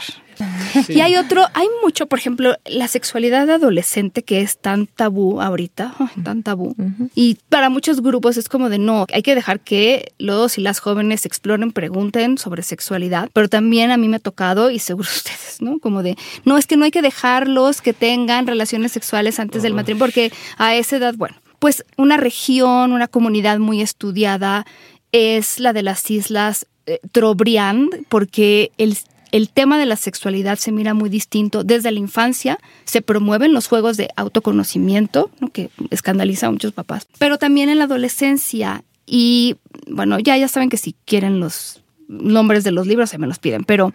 [0.88, 5.94] Y hay otro, hay mucho, por ejemplo, la sexualidad adolescente que es tan tabú ahorita,
[6.24, 6.74] tan tabú.
[7.14, 10.80] Y para muchos grupos es como de no, hay que dejar que los y las
[10.80, 15.58] jóvenes exploren, pregunten sobre sexualidad, pero también a mí me ha tocado, y seguro ustedes,
[15.60, 15.78] ¿no?
[15.78, 19.74] Como de, no, es que no hay que dejarlos que tengan relaciones sexuales antes del
[19.74, 24.64] matrimonio, porque a esa edad, bueno, pues una región, una comunidad muy estudiada
[25.12, 28.96] es la de las islas eh, Trobriand, porque el
[29.32, 31.64] el tema de la sexualidad se mira muy distinto.
[31.64, 37.38] Desde la infancia se promueven los juegos de autoconocimiento, que escandaliza a muchos papás, pero
[37.38, 38.84] también en la adolescencia.
[39.06, 43.28] Y bueno, ya, ya saben que si quieren los nombres de los libros se me
[43.28, 43.92] los piden, pero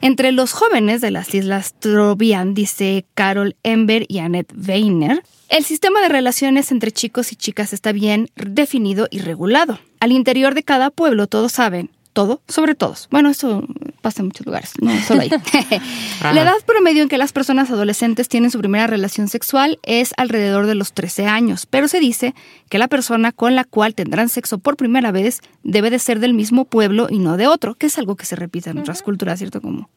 [0.00, 6.00] entre los jóvenes de las Islas Trobriand, dice Carol Ember y Annette Weiner, el sistema
[6.00, 9.80] de relaciones entre chicos y chicas está bien definido y regulado.
[9.98, 13.08] Al interior de cada pueblo todos saben todo sobre todos.
[13.10, 13.62] Bueno, eso
[14.00, 15.30] pasa en muchos lugares, no solo ahí.
[16.22, 20.64] la edad promedio en que las personas adolescentes tienen su primera relación sexual es alrededor
[20.64, 22.34] de los 13 años, pero se dice
[22.70, 26.32] que la persona con la cual tendrán sexo por primera vez debe de ser del
[26.32, 29.38] mismo pueblo y no de otro, que es algo que se repite en otras culturas,
[29.38, 29.60] ¿cierto?
[29.60, 29.90] Como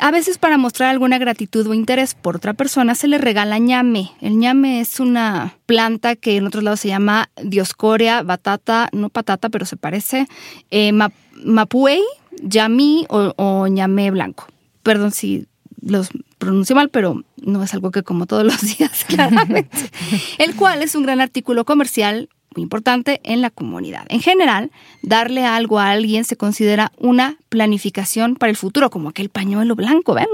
[0.00, 4.10] a veces para mostrar alguna gratitud o interés por otra persona se le regala ñame.
[4.20, 9.50] El ñame es una planta que en otros lados se llama dioscorea, batata, no patata,
[9.50, 10.26] pero se parece,
[10.72, 10.92] eh,
[11.44, 12.02] mapuey,
[12.42, 14.46] yami o, ñame blanco.
[14.82, 15.46] Perdón si
[15.80, 19.90] los pronuncio mal, pero no es algo que como todos los días, claramente.
[20.38, 24.06] el cual es un gran artículo comercial muy importante en la comunidad.
[24.08, 24.70] En general,
[25.02, 30.14] darle algo a alguien se considera una planificación para el futuro, como aquel pañuelo blanco,
[30.14, 30.26] ¿ven?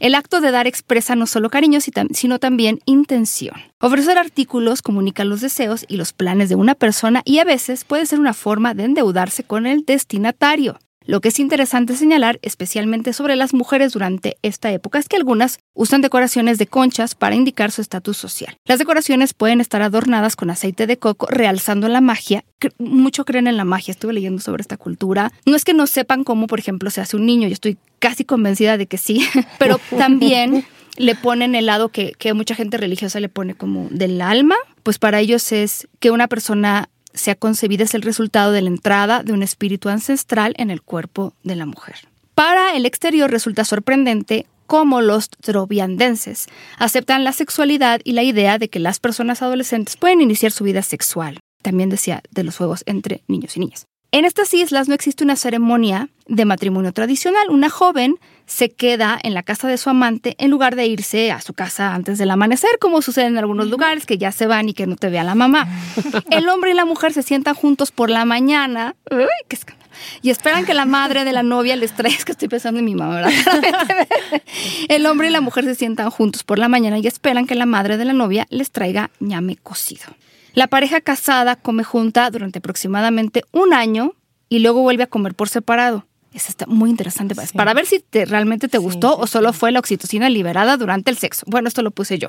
[0.00, 1.80] El acto de dar expresa no solo cariño,
[2.12, 3.54] sino también intención.
[3.80, 8.06] Ofrecer artículos comunica los deseos y los planes de una persona y a veces puede
[8.06, 10.78] ser una forma de endeudarse con el destinatario.
[11.06, 15.60] Lo que es interesante señalar, especialmente sobre las mujeres durante esta época, es que algunas
[15.72, 18.56] usan decoraciones de conchas para indicar su estatus social.
[18.64, 22.44] Las decoraciones pueden estar adornadas con aceite de coco, realzando la magia.
[22.78, 25.30] Mucho creen en la magia, estuve leyendo sobre esta cultura.
[25.44, 28.24] No es que no sepan cómo, por ejemplo, se hace un niño, yo estoy casi
[28.24, 29.24] convencida de que sí,
[29.58, 30.64] pero también
[30.96, 34.98] le ponen el lado que, que mucha gente religiosa le pone como del alma, pues
[34.98, 39.22] para ellos es que una persona se ha concebido es el resultado de la entrada
[39.22, 41.96] de un espíritu ancestral en el cuerpo de la mujer.
[42.34, 46.46] Para el exterior resulta sorprendente cómo los troviandenses
[46.78, 50.82] aceptan la sexualidad y la idea de que las personas adolescentes pueden iniciar su vida
[50.82, 51.40] sexual.
[51.62, 53.86] También decía de los juegos entre niños y niñas.
[54.12, 57.50] En estas islas no existe una ceremonia de matrimonio tradicional.
[57.50, 61.40] Una joven se queda en la casa de su amante en lugar de irse a
[61.40, 64.74] su casa antes del amanecer, como sucede en algunos lugares que ya se van y
[64.74, 65.68] que no te vea la mamá.
[66.30, 68.94] El hombre y la mujer se sientan juntos por la mañana.
[69.10, 69.90] Uy, qué escándalo.
[70.22, 72.84] Y esperan que la madre de la novia les traiga, es que estoy pensando en
[72.84, 73.32] mi mamá, ¿verdad?
[74.88, 77.66] El hombre y la mujer se sientan juntos por la mañana y esperan que la
[77.66, 80.04] madre de la novia les traiga ñame cocido.
[80.52, 84.12] La pareja casada come junta durante aproximadamente un año
[84.48, 86.06] y luego vuelve a comer por separado.
[86.36, 90.28] Eso está muy interesante para ver si realmente te gustó o solo fue la oxitocina
[90.28, 91.46] liberada durante el sexo.
[91.48, 92.28] Bueno, esto lo puse yo.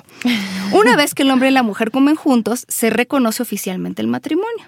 [0.71, 4.65] Una vez que el hombre y la mujer comen juntos, se reconoce oficialmente el matrimonio.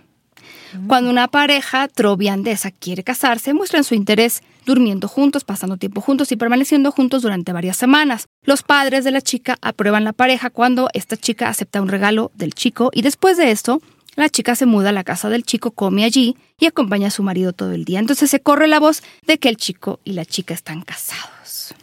[0.87, 6.35] Cuando una pareja troviandesa quiere casarse, muestran su interés durmiendo juntos, pasando tiempo juntos y
[6.35, 8.27] permaneciendo juntos durante varias semanas.
[8.43, 12.53] Los padres de la chica aprueban la pareja cuando esta chica acepta un regalo del
[12.53, 13.81] chico y después de esto,
[14.19, 17.23] la chica se muda a la casa del chico, come allí y acompaña a su
[17.23, 17.99] marido todo el día.
[17.99, 21.73] Entonces se corre la voz de que el chico y la chica están casados.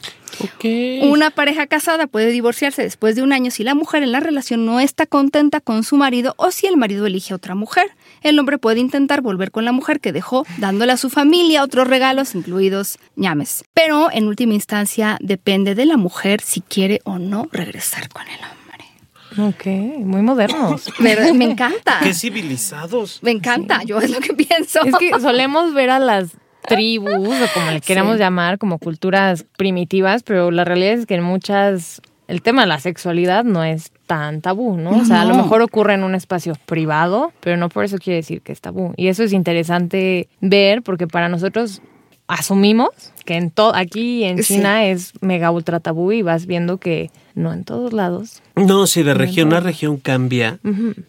[1.02, 4.66] Una pareja casada puede divorciarse después de un año si la mujer en la relación
[4.66, 7.90] no está contenta con su marido o si el marido elige a otra mujer.
[8.22, 11.88] El hombre puede intentar volver con la mujer que dejó, dándole a su familia otros
[11.88, 13.64] regalos, incluidos ñames.
[13.72, 18.40] Pero en última instancia depende de la mujer si quiere o no regresar con el
[18.40, 18.65] hombre.
[19.38, 20.90] Ok, muy modernos.
[21.00, 22.00] Me, me encanta.
[22.02, 23.18] Qué civilizados.
[23.22, 24.82] Me encanta, yo es lo que pienso.
[24.84, 28.18] Es que solemos ver a las tribus, o como le queramos Sí.
[28.20, 32.80] llamar, como culturas primitivas, pero la realidad es que en muchas el tema de la
[32.80, 34.90] sexualidad no es tan tabú, ¿no?
[34.90, 38.16] O sea, a lo mejor ocurre en un espacio privado, pero no por eso quiere
[38.16, 38.92] decir que es tabú.
[38.96, 41.82] Y eso es interesante ver porque para nosotros
[42.28, 42.90] asumimos
[43.24, 44.54] que en todo aquí en Sí.
[44.54, 48.40] China es mega ultra tabú y vas viendo que no en todos lados.
[48.54, 50.58] No, si de región a región cambia.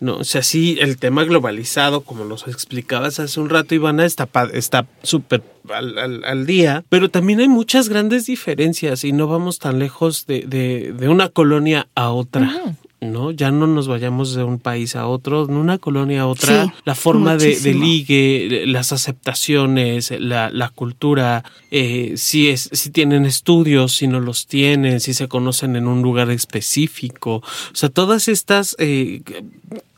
[0.01, 4.27] No, o sea, sí, el tema globalizado, como nos explicabas hace un rato, Ivana, está
[4.53, 5.41] está súper
[5.73, 10.25] al, al- al día, pero también hay muchas grandes diferencias y no vamos tan lejos
[10.25, 12.51] de, de- de una colonia a otra.
[12.99, 13.29] ¿No?
[13.29, 16.65] Ya no nos vayamos de un país a otro, de una colonia a otra.
[16.65, 22.89] Sí, la forma de, de ligue, las aceptaciones, la, la cultura, eh, si, es, si
[22.89, 27.35] tienen estudios, si no los tienen, si se conocen en un lugar específico.
[27.35, 29.21] O sea, todas estas eh,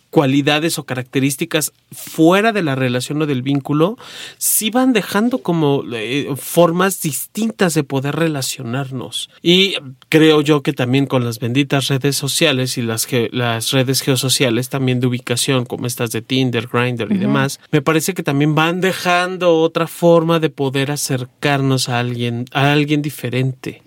[0.10, 3.98] cualidades o características fuera de la relación o del vínculo,
[4.38, 9.30] sí van dejando como eh, formas distintas de poder relacionarnos.
[9.42, 9.76] Y
[10.10, 14.70] creo yo que también con las benditas redes sociales y las, ge- las redes geosociales
[14.70, 18.82] también de ubicación, como estas de Tinder, Grindr y demás, me parece que también van
[18.82, 23.82] dejando otra forma de poder acercarnos a alguien, a alguien diferente.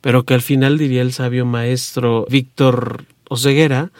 [0.00, 3.90] Pero que al final diría el sabio maestro Víctor Oseguera,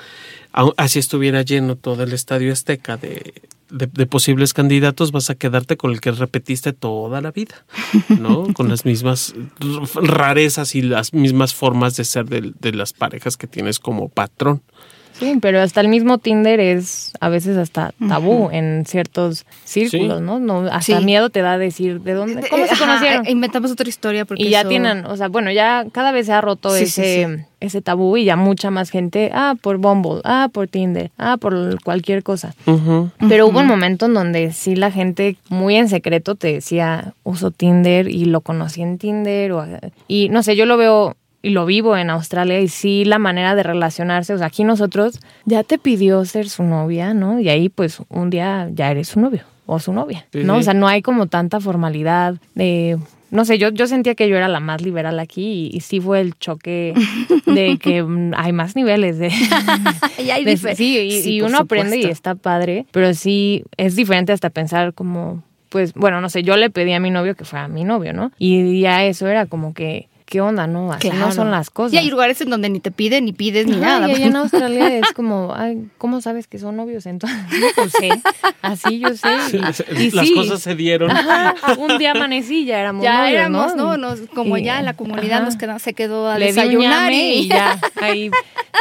[0.53, 3.35] así estuviera lleno todo el estadio azteca de,
[3.71, 7.65] de, de posibles candidatos, vas a quedarte con el que repetiste toda la vida,
[8.19, 8.47] ¿no?
[8.55, 9.35] con las mismas
[9.95, 14.63] rarezas y las mismas formas de ser de, de las parejas que tienes como patrón.
[15.21, 20.25] Sí, pero hasta el mismo Tinder es a veces hasta tabú en ciertos círculos, Sí.
[20.25, 20.39] ¿no?
[20.41, 21.05] no hasta Sí.
[21.05, 23.27] miedo te da decir de dónde, cómo se Ajá, conocieron.
[23.27, 26.27] eh, inventamos otra historia porque y ya eso- tienen, o sea, bueno, ya cada vez
[26.27, 27.45] se ha roto Sí, ese, sí.
[27.61, 31.83] ese tabú y ya mucha más gente, ah, por Bumble, ah, por Tinder, ah, por
[31.83, 32.55] cualquier cosa.
[33.29, 37.51] Pero hubo un momento en donde sí la gente muy en secreto te decía, uso
[37.51, 39.53] Tinder y lo conocí en Tinder.
[39.53, 39.67] O,
[40.09, 43.55] y no sé, yo lo veo y lo vivo en Australia y sí la manera
[43.55, 47.41] de relacionarse, o sea, aquí nosotros ya te pidió ser su novia, ¿no?
[47.41, 50.55] Y ahí pues un día ya eres su novio o su novia, Sí, ¿no?
[50.55, 50.61] sí.
[50.61, 52.99] O sea, no hay como tanta formalidad de...
[53.31, 56.01] No sé, yo, yo sentía que yo era la más liberal aquí y, y sí
[56.01, 56.95] fue el choque
[57.47, 59.29] de que mm, hay más niveles de,
[60.19, 63.63] Y hay de- sí, y, Sí, y por uno aprende y está padre, pero sí
[63.77, 67.37] es diferente hasta pensar como, pues, bueno, no sé, yo le pedí a mi novio
[67.37, 68.33] que fuera mi novio, ¿no?
[68.39, 70.93] Y ya eso era como que, ¿qué onda, no?
[70.93, 71.93] Así no son las cosas.
[71.93, 74.09] Y hay lugares en donde ni te piden, ni pides, ni nada.
[74.09, 77.37] Y allá en Australia es como, ay, ¿cómo sabes que son novios entonces?
[77.61, 78.11] No, pues sé,
[78.63, 79.29] así yo sé.
[79.53, 80.35] Y, y Las sí.
[80.35, 81.11] cosas se dieron.
[81.11, 83.97] Ajá, un día amanecí y ya éramos ya novios, éramos, ¿no?
[83.97, 84.11] ¿no?
[84.11, 85.45] Nos- como Y- ya la comunidad ajá.
[85.47, 87.79] nos queda, se quedó a Le di un desayunar y, y ya.
[88.01, 88.31] Ahí,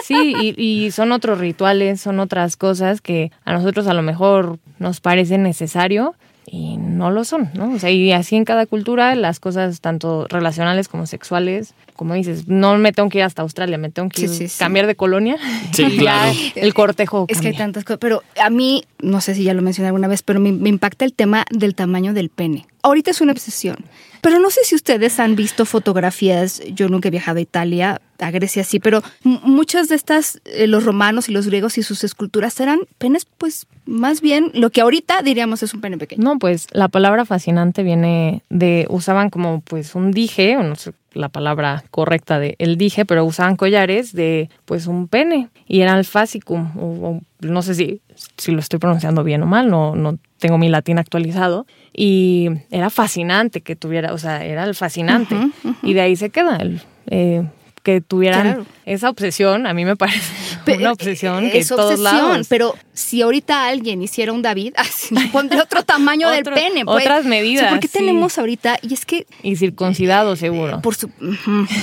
[0.04, 4.60] sí, y, y son otros rituales, son otras cosas que a nosotros a lo mejor
[4.78, 6.14] nos parece necesario
[6.52, 7.74] y no lo son, ¿no?
[7.74, 12.48] O sea, y así en cada cultura las cosas tanto relacionales como sexuales, como dices,
[12.48, 14.58] no me tengo que ir hasta Australia, me tengo que Sí, ir- sí, sí.
[14.60, 15.38] cambiar de colonia
[15.74, 16.34] Sí, y claro.
[16.34, 19.54] ya el cortejo Es que hay tantas cosas, pero a mí, no sé si ya
[19.54, 22.66] lo mencioné alguna vez, pero me, me impacta el tema del tamaño del pene.
[22.82, 23.78] Ahorita es una obsesión,
[24.22, 28.32] pero no sé si ustedes han visto fotografías, yo nunca he viajado a Italia, a
[28.32, 32.60] Grecia sí, pero muchas de estas, eh, los romanos y los griegos y sus esculturas
[32.60, 36.24] eran penes, pues más bien lo que ahorita diríamos es un pene pequeño.
[36.24, 40.94] No, pues la palabra fascinante viene de, usaban como pues un dije, o no sé
[41.14, 45.98] la palabra correcta de el dije, pero usaban collares de pues un pene y era
[45.98, 48.02] el fascicum, o, o no sé si,
[48.38, 52.90] si lo estoy pronunciando bien o mal, no, no tengo mi latín actualizado y era
[52.90, 55.76] fascinante que tuviera, o sea, era el fascinante ujú.
[55.84, 56.82] y de ahí se queda el...
[57.08, 57.44] eh,
[57.84, 58.66] que tuvieran Claro.
[58.86, 60.20] esa obsesión, a mí me parece
[60.80, 62.48] una obsesión eh, que es en todos obsesión, lados.
[62.50, 66.86] pero si ahorita alguien hiciera un David, así, pondría otro tamaño Otro- del pene.
[66.86, 67.04] pues.
[67.04, 67.94] otras O sea, medidas, ¿Por qué sí.
[68.00, 68.78] tenemos ahorita?
[68.82, 70.82] Y es que Y circuncidado seguro.
[70.82, 71.10] Por su,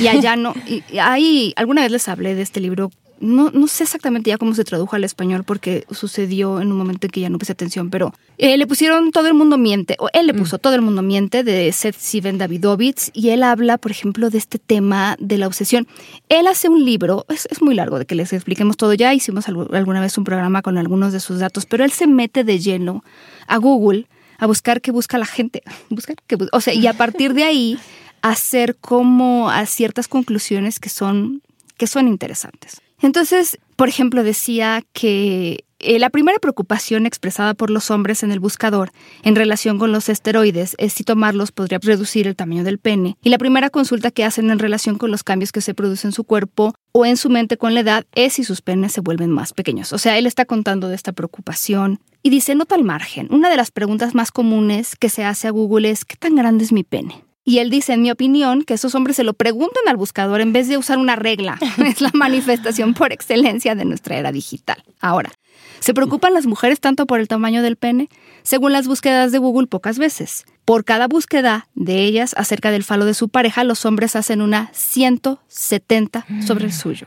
[0.00, 0.54] y allá no.
[0.66, 4.38] y- y hay, alguna vez les hablé de este libro no, no sé exactamente ya
[4.38, 7.52] cómo se tradujo al español porque sucedió en un momento en que ya no puse
[7.52, 10.82] atención, pero eh, le pusieron Todo el mundo miente, o él le puso Todo el
[10.82, 15.38] mundo miente de Seth Steven Davidovitz y él habla, por ejemplo, de este tema de
[15.38, 15.86] la obsesión.
[16.28, 19.49] Él hace un libro, es, es muy largo de que les expliquemos todo ya, hicimos
[19.49, 23.05] alguna vez un programa con algunos de sus datos, pero él se mete de lleno
[23.47, 24.07] a Google
[24.38, 27.78] a buscar qué busca la gente, buscar qué, o sea, y a partir de ahí
[28.22, 31.43] hacer como a ciertas conclusiones que son,
[31.76, 32.82] que son interesantes.
[33.01, 38.40] Entonces, por ejemplo, decía que eh, la primera preocupación expresada por los hombres en el
[38.40, 38.92] buscador
[39.22, 43.18] en relación con los esteroides es si tomarlos podría reducir el tamaño del pene.
[43.22, 46.12] Y la primera consulta que hacen en relación con los cambios que se producen en
[46.12, 49.30] su cuerpo o en su mente con la edad es si sus penes se vuelven
[49.30, 49.92] más pequeños.
[49.92, 53.57] O sea, él está contando de esta preocupación y dice, nota al margen, una de
[53.57, 56.84] las preguntas más comunes que se hace a Google es, ¿qué tan grande es mi
[56.84, 57.26] pene?
[57.49, 60.53] Y él dice, en mi opinión, que esos hombres se lo preguntan al buscador en
[60.53, 61.59] vez de usar una regla.
[61.86, 64.82] es la manifestación por excelencia de nuestra era digital.
[65.01, 65.30] Ahora,
[65.78, 68.09] ¿se preocupan las mujeres tanto por el tamaño del pene?
[68.42, 70.44] Según las búsquedas de Google, pocas veces.
[70.64, 74.68] Por cada búsqueda de ellas acerca del falo de su pareja, los hombres hacen una
[74.72, 77.07] 170 sobre el suyo.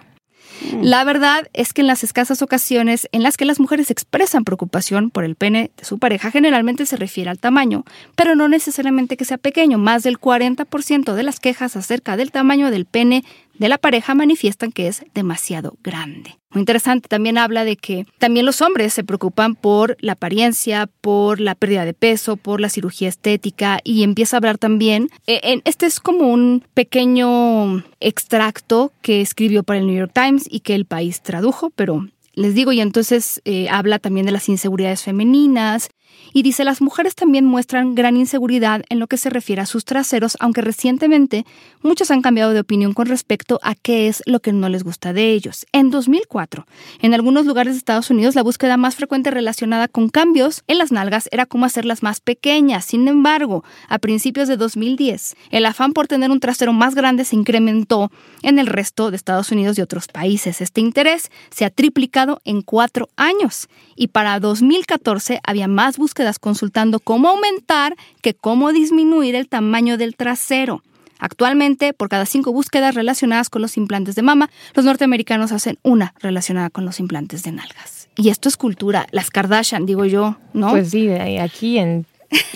[0.81, 5.09] La verdad es que en las escasas ocasiones en las que las mujeres expresan preocupación
[5.09, 7.83] por el pene de su pareja, generalmente se refiere al tamaño,
[8.15, 9.77] pero no necesariamente que sea pequeño.
[9.77, 13.23] Más del 40% de las quejas acerca del tamaño del pene
[13.59, 16.39] de la pareja manifiestan que es demasiado grande.
[16.51, 21.39] Muy interesante, también habla de que también los hombres se preocupan por la apariencia, por
[21.39, 25.61] la pérdida de peso, por la cirugía estética y empieza a hablar también, eh, en,
[25.65, 30.73] este es como un pequeño extracto que escribió para el New York Times y que
[30.73, 35.89] el país tradujo, pero les digo, y entonces eh, habla también de las inseguridades femeninas,
[36.33, 39.85] y dice, las mujeres también muestran gran inseguridad en lo que se refiere a sus
[39.85, 41.45] traseros, aunque recientemente
[41.81, 45.13] muchos han cambiado de opinión con respecto a qué es lo que no les gusta
[45.13, 45.65] de ellos.
[45.71, 46.65] En 2004,
[47.01, 50.91] en algunos lugares de Estados Unidos, la búsqueda más frecuente relacionada con cambios en las
[50.91, 52.85] nalgas era cómo hacerlas más pequeñas.
[52.85, 57.35] Sin embargo, a principios de 2010, el afán por tener un trasero más grande se
[57.35, 58.11] incrementó
[58.43, 60.61] en el resto de Estados Unidos y otros países.
[60.61, 66.99] Este interés se ha triplicado en cuatro años y para 2014 había más búsquedas consultando
[66.99, 70.81] cómo aumentar que cómo disminuir el tamaño del trasero.
[71.19, 76.15] Actualmente, por cada cinco búsquedas relacionadas con los implantes de mama, los norteamericanos hacen una
[76.19, 78.07] relacionada con los implantes de nalgas.
[78.15, 80.71] Y esto es cultura, las Kardashian, digo yo, ¿no?
[80.71, 82.05] Pues sí, aquí en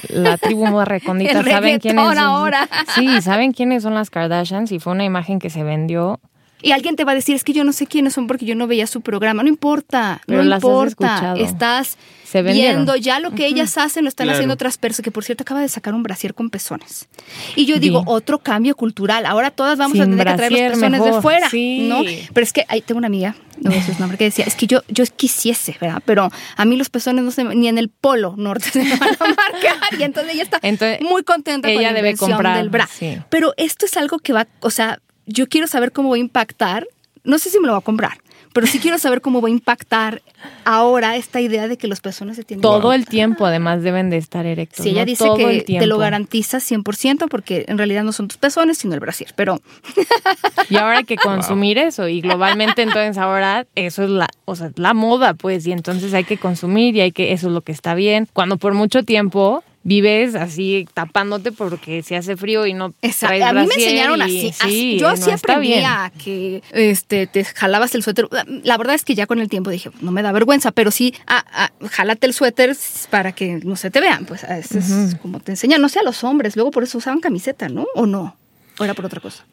[0.10, 2.18] la tribu más recondita saben quiénes son.
[2.18, 2.70] ahora.
[2.96, 6.20] Sí, saben quiénes son las Kardashians y fue una imagen que se vendió
[6.64, 8.56] y alguien te va a decir, es que yo no sé quiénes son porque yo
[8.56, 9.44] no veía su programa.
[9.44, 11.36] No importa, no importa.
[11.38, 11.98] Estás
[12.42, 15.62] viendo ya lo que ellas hacen, lo están haciendo otras personas, que por cierto acaba
[15.62, 17.10] de sacar un brasier con pezones.
[17.56, 19.26] Y yo digo, otro cambio cultural.
[19.26, 22.02] Ahora todas vamos a tener que traer los pezones de fuera, ¿no?
[22.34, 24.66] Pero es que ahí tengo una amiga, no sé su nombre, que decía, es que
[24.66, 26.02] yo, yo quisiese, ¿verdad?
[26.06, 29.10] Pero a mí los pezones no se, ni en el polo norte se me van
[29.20, 30.00] a marcar.
[30.00, 30.60] Y entonces ella está
[31.02, 32.90] muy contenta con la debe comprar, del bra.
[33.30, 36.88] Pero esto es algo que va, o sea, yo quiero saber cómo va a impactar.
[37.24, 38.18] No sé si me lo va a comprar,
[38.54, 40.22] pero sí quiero saber cómo va a impactar
[40.64, 44.18] ahora esta idea de que los pezones se tienen Todo el tiempo, además, deben de
[44.18, 44.84] estar erectos.
[44.84, 48.78] Sí, ella dice que te lo garantiza 100% porque en realidad no son tus pezones,
[48.78, 49.60] sino el brasier, pero...
[50.70, 54.72] Y ahora hay que consumir eso y globalmente entonces ahora eso es la, o sea,
[54.76, 57.72] la moda, pues, y entonces hay que consumir y hay que, eso es lo que
[57.72, 58.28] está bien.
[58.34, 63.46] Cuando por mucho tiempo vives así tapándote porque se hace frío y no Exacto.
[63.46, 64.98] A mí me enseñaron así.
[64.98, 68.28] yo así aprendía que este, te jalabas el suéter.
[68.64, 71.14] La verdad es que ya con el tiempo dije, no me da vergüenza, pero sí,
[71.28, 72.76] ah, ah, jálate el suéter
[73.10, 74.26] para que no se te vean.
[74.26, 75.82] Pues eso es como te enseñan.
[75.82, 77.86] No sé a los hombres, luego por eso usaban camiseta, ¿no?
[77.96, 78.38] ¿O no?
[78.80, 79.46] ¿O era por otra cosa?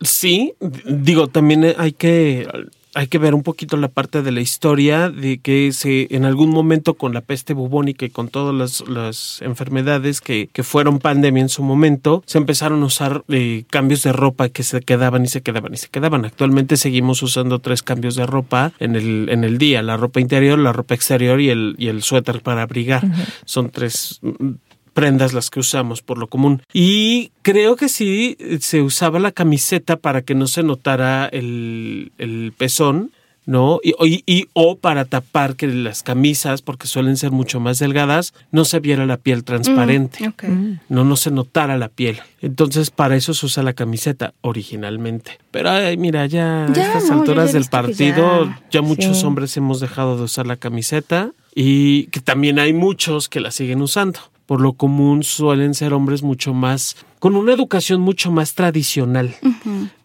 [0.00, 2.46] Sí, digo, también hay que
[2.98, 6.50] hay que ver un poquito la parte de la historia de que se en algún
[6.50, 11.62] momento con la peste bubónica y con todas las, enfermedades que, fueron pandemia en su
[11.62, 15.74] momento, se empezaron a usar eh, cambios de ropa que se quedaban y se quedaban
[15.74, 16.24] y se quedaban.
[16.24, 20.58] Actualmente seguimos usando tres cambios de ropa en el, en el día, la ropa interior,
[20.58, 23.04] la ropa exterior y el, y el suéter para abrigar.
[23.44, 24.20] Son tres
[24.98, 26.62] prendas las que usamos por lo común.
[26.72, 32.52] Y creo que sí se usaba la camiseta para que no se notara el, el
[32.56, 33.12] pezón.
[33.46, 33.80] ¿no?
[33.82, 33.94] Y,
[34.26, 38.78] y, o para tapar que las camisas, porque suelen ser mucho más delgadas, no se
[38.78, 42.20] viera la piel transparente, mm, no, no se notara la piel.
[42.42, 45.38] Entonces, para eso se usa la camiseta originalmente.
[45.50, 50.24] Pero ay, mira, ya, a estas alturas del partido, ya, muchos hombres hemos dejado de
[50.24, 55.22] usar la camiseta y que también hay muchos que la siguen usando por lo común
[55.24, 59.34] suelen ser hombres mucho más con una educación mucho más tradicional,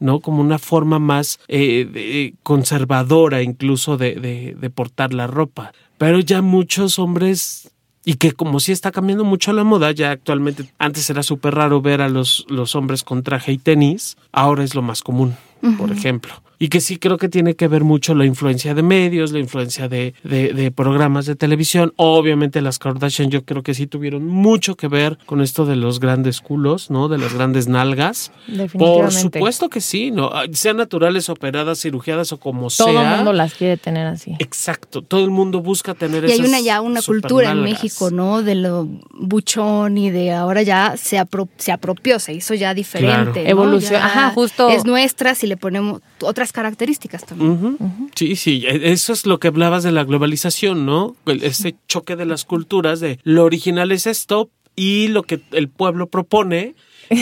[0.01, 0.19] ¿no?
[0.19, 5.71] Como una forma más eh, de- conservadora incluso de, de- de portar la ropa.
[5.97, 7.71] Pero ya muchos hombres,
[8.03, 11.81] y que como sí está cambiando mucho la moda, ya actualmente, antes era súper raro
[11.81, 15.35] ver a los, los hombres con traje y tenis, ahora es lo más común,
[15.77, 16.33] por ejemplo.
[16.63, 19.89] Y que sí creo que tiene que ver mucho la influencia de medios, la influencia
[19.89, 21.91] de, de- de programas de televisión.
[21.97, 25.99] Obviamente las Kardashian yo creo que sí tuvieron mucho que ver con esto de los
[25.99, 27.09] grandes culos, ¿no?
[27.09, 28.31] De las grandes nalgas.
[28.47, 29.19] Por Definitivamente.
[29.39, 30.27] supuesto que sí, ¿no?
[30.33, 33.11] Ah, Sean naturales, operadas, cirugiadas o como Todo sea.
[33.11, 34.33] el mundo las quiere tener así.
[34.39, 37.61] Exacto, todo el mundo busca tener Y hay esas una ya una cultura en.
[37.63, 38.41] México, ¿no?
[38.41, 43.31] De lo buchón y de ahora ya se, apro- se apropió, se hizo ya diferente.
[43.31, 43.33] Claro.
[43.43, 43.49] ¿no?
[43.49, 44.69] Evolución, Ya ajá, justo.
[44.69, 47.77] Es nuestra si le ponemos otras características también.
[48.15, 51.15] Sí, sí, e- eso es lo que hablabas de la globalización, ¿no?
[51.25, 55.67] El- Ese choque de las culturas de lo original es esto y lo que el
[55.67, 56.75] pueblo propone,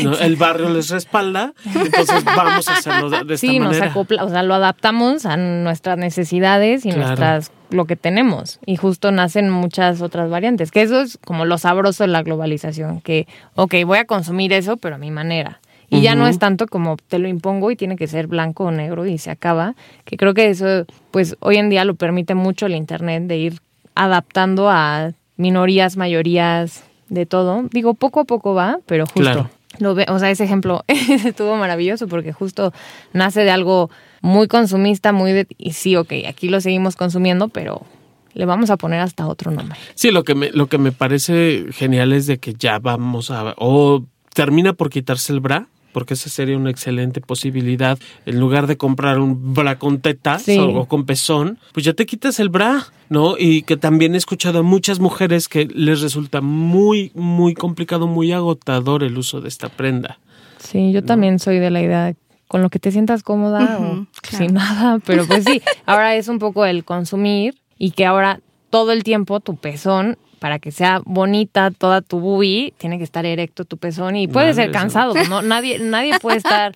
[0.03, 0.17] ¿no?
[0.19, 3.87] el barrio les respalda, entonces vamos a hacerlo de, esta Sí, nos manera.
[3.87, 7.07] acopla, o sea, lo adaptamos a nuestras necesidades y Claro.
[7.07, 8.59] nuestras lo que tenemos.
[8.65, 12.99] Y justo nacen muchas otras variantes, que eso es como lo sabroso de la globalización,
[13.01, 15.59] que, ok, voy a consumir eso, pero a mi manera.
[15.91, 18.71] Y ya no es tanto como te lo impongo y tiene que ser blanco o
[18.71, 19.75] negro y se acaba,
[20.05, 23.59] que creo que eso, pues hoy en día lo permite mucho el Internet de ir
[23.93, 27.67] adaptando a minorías, mayorías, de todo.
[27.71, 29.21] Digo, poco a poco va, pero justo.
[29.21, 29.49] Claro.
[29.79, 32.73] Lo ve, o sea, ese ejemplo estuvo maravilloso porque justo
[33.13, 33.89] nace de algo
[34.21, 37.85] muy consumista, muy de, y sí, ok, aquí lo seguimos consumiendo, pero
[38.33, 39.77] le vamos a poner hasta otro nombre.
[39.95, 43.55] Sí, lo que me, lo que me parece genial es de que ya vamos a
[43.57, 47.97] o termina por quitarse el bra, porque esa sería una excelente posibilidad.
[48.25, 50.57] En lugar de comprar un bra con tetas Sí.
[50.59, 53.35] o, con pezón, pues ya te quitas el bra, ¿no?
[53.37, 58.31] Y que también he escuchado a muchas mujeres que les resulta muy, muy complicado, muy
[58.31, 60.19] agotador el uso de esta prenda.
[60.59, 62.13] Sí, yo también soy de la idea
[62.47, 64.37] con lo que te sientas cómoda o claro.
[64.37, 68.91] sin nada, pero pues sí, ahora es un poco el consumir y que ahora todo
[68.91, 73.63] el tiempo tu pezón para que sea bonita toda tu boobie, tiene que estar erecto
[73.63, 75.43] tu pezón y puede Madre ser cansado, ¿no?
[75.43, 76.73] Nadie, nadie puede estar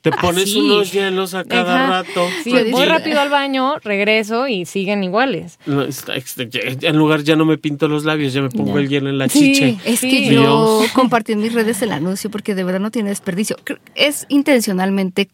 [0.00, 0.58] Te pones Así.
[0.58, 2.02] unos hielos a cada Ajá.
[2.02, 2.26] rato.
[2.42, 2.88] Sí, Pues voy sí.
[2.88, 5.58] rápido al baño, regreso y siguen iguales.
[5.66, 8.80] No, está- está- en lugar ya no me pinto los labios, ya me pongo Ya.
[8.80, 9.52] el hielo en la Sí.
[9.52, 9.76] chiche.
[9.84, 10.10] Es Sí.
[10.10, 13.56] que yo compartí en mis redes el anuncio porque de verdad no tiene desperdicio.
[13.94, 15.28] Es intencionalmente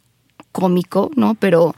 [0.52, 1.34] cómico, ¿no?
[1.36, 1.74] Pero,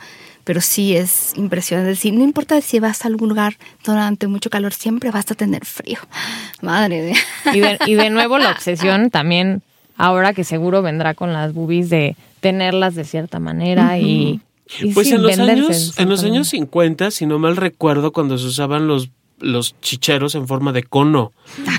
[0.50, 1.90] pero sí es impresionante.
[1.90, 5.64] decir, no importa si vas a algún lugar durante mucho calor, siempre vas a tener
[5.64, 5.98] frío.
[6.60, 7.14] Madre de.
[7.54, 9.62] Y de, y de nuevo la obsesión también,
[9.96, 14.40] ahora que seguro vendrá con las boobies de tenerlas de cierta manera y,
[14.80, 18.46] y Pues en los años, en los años 50, si no mal recuerdo, cuando se
[18.46, 19.08] usaban los
[19.40, 21.32] los chicheros en forma de cono,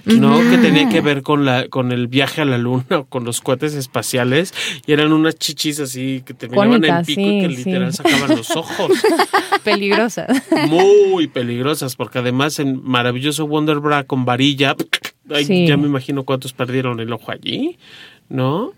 [0.05, 0.39] ¿no?
[0.49, 3.41] Que tenía que ver con la con el viaje a la luna o con los
[3.41, 4.53] cohetes espaciales
[4.85, 7.97] y eran unas chichis así que terminaban en Cónicas, pico y que literal sí.
[7.97, 8.89] sacaban los ojos.
[9.01, 9.59] manera.
[9.63, 10.27] peligrosa.
[10.67, 14.75] Muy peligrosas porque además en maravilloso Wonder Bra con varilla,
[15.29, 15.67] ay, Sí.
[15.67, 17.77] ya me imagino cuántos perdieron el ojo allí,
[18.29, 18.73] ¿no?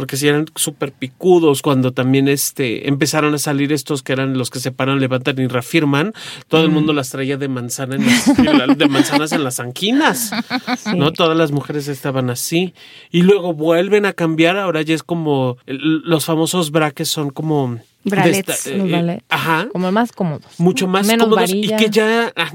[0.00, 4.48] Porque si eran súper picudos cuando también este empezaron a salir estos que eran los
[4.48, 6.14] que se paran, levantan y reafirman,
[6.48, 10.30] todo el mundo las traía de manzana en las, de manzanas en las anquinas.
[10.78, 10.96] Sí.
[10.96, 11.12] ¿no?
[11.12, 12.72] Todas las mujeres estaban así.
[13.10, 17.78] Y luego vuelven a cambiar, ahora ya es como los famosos bra que son como...
[18.04, 19.24] de Bralets, esta- los eh, bralets.
[19.28, 19.68] Ajá.
[19.72, 20.58] Como más cómodos.
[20.58, 21.76] Mucho más Menos cómodos varilla.
[21.76, 22.52] y que ya, ah,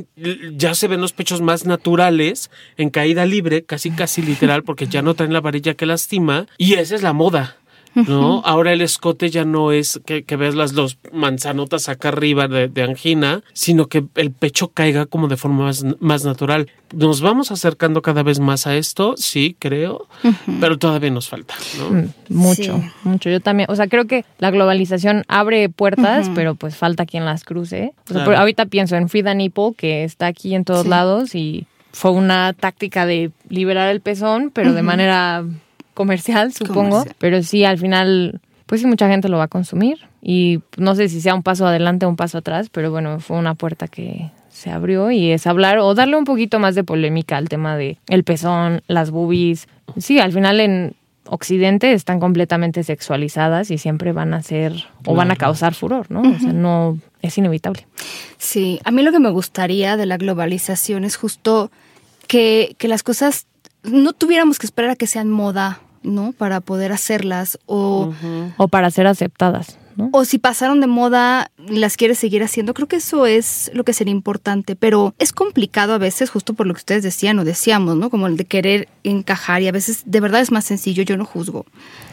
[0.56, 5.02] ya se ven los pechos más naturales, en caída libre, casi casi literal, porque ya
[5.02, 6.48] no traen la varilla que lastima.
[6.58, 7.58] Y esa es la moda.
[7.96, 8.41] ¿No?
[8.46, 12.68] Ahora el escote ya no es que, que ves las dos manzanotas acá arriba de,
[12.68, 16.70] de angina, sino que el pecho caiga como de forma más, más natural.
[16.93, 20.08] Nos vamos acercando cada vez más a esto, sí, creo,
[20.60, 21.89] pero todavía nos falta, ¿no?
[22.02, 22.91] Mm, Mucho, Sí.
[23.04, 23.30] mucho.
[23.30, 27.43] Yo también, o sea, creo que la globalización abre puertas, pero pues falta quien las
[27.43, 27.93] cruce.
[27.96, 28.26] O sea, Claro.
[28.26, 30.89] por- ahorita pienso en Frida Nipple, que está aquí en todos Sí.
[30.89, 35.43] lados y fue una táctica de liberar el pezón, pero de manera
[35.96, 36.89] comercial, supongo.
[36.89, 37.16] Comercial.
[37.18, 39.98] Pero sí, al final, pues sí, mucha gente lo va a consumir.
[40.22, 43.38] Y no sé si sea un paso adelante o un paso atrás, pero bueno, fue
[43.38, 47.38] una puerta que se abrió y es hablar o darle un poquito más de polémica
[47.38, 49.68] al tema de el pezón, las boobies.
[49.98, 50.96] Sí, al final en
[51.28, 56.22] Occidente están completamente sexualizadas y siempre van a ser o van a causar furor, ¿no?
[56.22, 57.86] O sea, no es inevitable.
[58.38, 61.70] Sí, a mí lo que me gustaría de la globalización es justo
[62.28, 63.48] que, que las cosas
[63.84, 66.32] no tuviéramos que esperar a que sean moda, ¿no?
[66.32, 68.14] Para poder hacerlas o...
[68.58, 69.78] O para ser aceptadas.
[69.95, 70.10] ¿no?
[70.12, 72.74] O si pasaron de moda, las quieres seguir haciendo.
[72.74, 76.68] Creo que eso es lo que sería importante, pero es complicado a veces, justo por
[76.68, 78.10] lo que ustedes decían o decíamos, ¿no?
[78.10, 81.26] Como el de querer encajar y a veces de verdad es más sencillo, yo no
[81.26, 81.66] juzgo.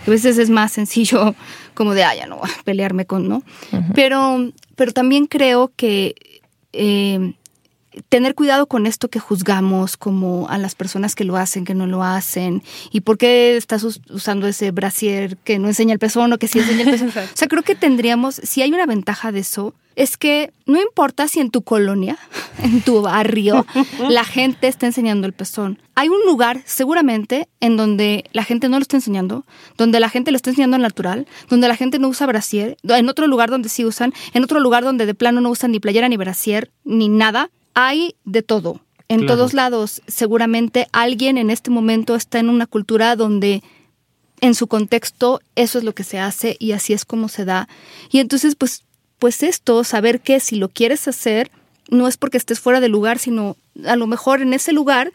[0.06, 1.34] A veces es más sencillo
[1.74, 3.42] como de, ah, ya no pelearme con, ¿no?
[3.94, 6.14] pero, pero también creo que...
[6.72, 7.34] Eh,
[8.08, 11.86] tener cuidado con esto que juzgamos como a las personas que lo hacen, que no
[11.86, 16.38] lo hacen, y por qué estás usando ese brasier que no enseña el pezón o
[16.38, 17.08] que sí enseña el pezón.
[17.16, 21.28] o sea, creo que tendríamos, si hay una ventaja de eso, es que no importa
[21.28, 22.18] si en tu colonia,
[22.62, 23.66] en tu barrio,
[24.08, 25.78] la gente está enseñando el pezón.
[25.94, 29.44] Hay un lugar seguramente en donde la gente no lo está enseñando,
[29.76, 33.26] donde la gente lo está enseñando natural, donde la gente no usa brasier, en otro
[33.26, 36.16] lugar donde sí usan, en otro lugar donde de plano no usan ni playera ni
[36.16, 38.80] brasier ni nada hay de todo.
[39.08, 43.62] En todos lados, seguramente alguien en este momento está en una cultura donde
[44.40, 47.68] en su contexto eso es lo que se hace y así es como se da.
[48.10, 48.84] Y entonces, pues,
[49.18, 51.50] pues esto, saber que si lo quieres hacer,
[51.90, 55.12] no es porque estés fuera de lugar, sino a lo mejor en ese lugar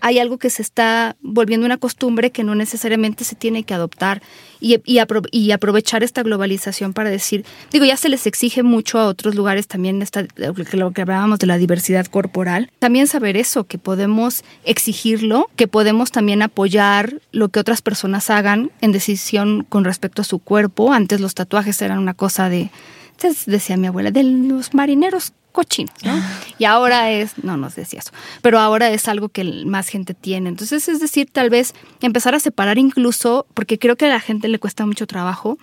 [0.00, 4.22] hay algo que se está volviendo una costumbre que no necesariamente se tiene que adoptar
[4.60, 9.34] y, y, aprovechar esta globalización para decir, digo, ya se les exige mucho a otros
[9.34, 10.24] lugares también esta,
[10.72, 16.12] lo que hablábamos de la diversidad corporal, también saber eso, que podemos exigirlo, que podemos
[16.12, 20.92] también apoyar lo que otras personas hagan en decisión con respecto a su cuerpo.
[20.92, 22.70] Antes los tatuajes eran una cosa de,
[23.46, 26.20] decía mi abuela, de los marineros cochinos, ¿no?
[26.58, 30.48] Y ahora es, no nos decía eso, pero ahora es algo que más gente tiene.
[30.48, 34.48] Entonces, es decir, tal vez empezar a separar incluso, porque creo que a la gente
[34.48, 35.58] le cuesta mucho trabajo,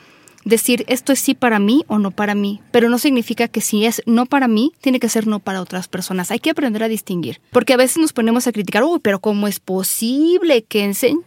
[0.46, 3.86] decir esto es sí para mí o no para mí, pero no significa que si
[3.86, 6.32] es no para mí, tiene que ser no para otras personas.
[6.32, 9.48] Hay que aprender a distinguir, porque a veces nos ponemos a criticar, uy, pero ¿cómo
[9.48, 11.24] es posible que enseñen?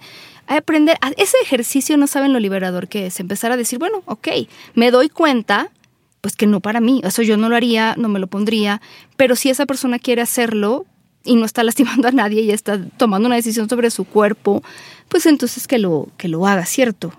[0.49, 4.29] A aprender, ese ejercicio no saben lo liberador que es, empezar a decir, bueno, ok,
[4.75, 5.71] me doy cuenta
[6.23, 8.81] pues que no para mí, eso yo no lo haría, no me lo pondría,
[9.17, 10.87] pero si esa persona quiere hacerlo
[11.25, 14.63] y no está lastimando a nadie y está tomando una decisión sobre su cuerpo,
[15.09, 17.13] pues entonces que lo, que lo haga, ¿cierto?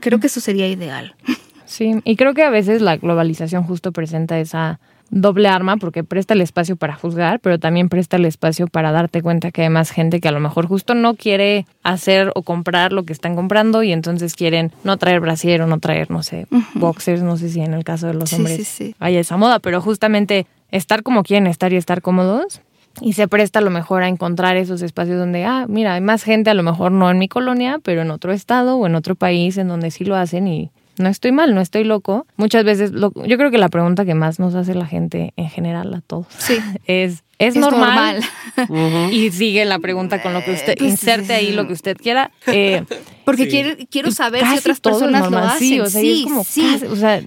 [0.00, 1.16] Creo que eso sería ideal.
[1.64, 4.78] Sí, y creo que a veces la globalización justo presenta esa
[5.12, 9.20] doble arma porque presta el espacio para juzgar, pero también presta el espacio para darte
[9.20, 12.92] cuenta que hay más gente que a lo mejor justo no quiere hacer o comprar
[12.92, 16.46] lo que están comprando y entonces quieren no traer brasier o no traer, no sé,
[16.74, 20.46] boxers, no sé si en el caso de los hombres hay esa moda, pero justamente
[20.70, 22.62] estar como quieren estar y estar cómodos
[23.00, 26.24] y se presta a lo mejor a encontrar esos espacios donde, ah, mira, hay más
[26.24, 29.14] gente, a lo mejor no en mi colonia, pero en otro estado o en otro
[29.14, 32.26] país en donde sí lo hacen y no estoy mal, no estoy loco.
[32.36, 35.48] Muchas veces, lo, yo creo que la pregunta que más nos hace la gente en
[35.48, 36.58] general a todos sí.
[36.86, 38.22] es, ¿es, normal?
[39.10, 42.30] Y sigue la pregunta con lo que usted, pues, inserte ahí lo que usted quiera.
[42.46, 42.84] Eh,
[43.24, 45.58] Porque quiero, quiero saber si otras personas lo hacen.
[45.58, 47.22] Sí, o sea, es como o, sea,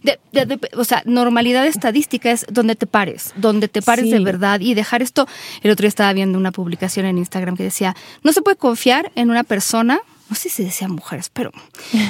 [0.75, 5.01] o sea, normalidad estadística es donde te pares, donde te pares de verdad y dejar
[5.01, 5.27] esto.
[5.63, 9.11] El otro día estaba viendo una publicación en Instagram que decía, no se puede confiar
[9.15, 9.99] en una persona
[10.29, 11.51] no sé si decían mujeres, pero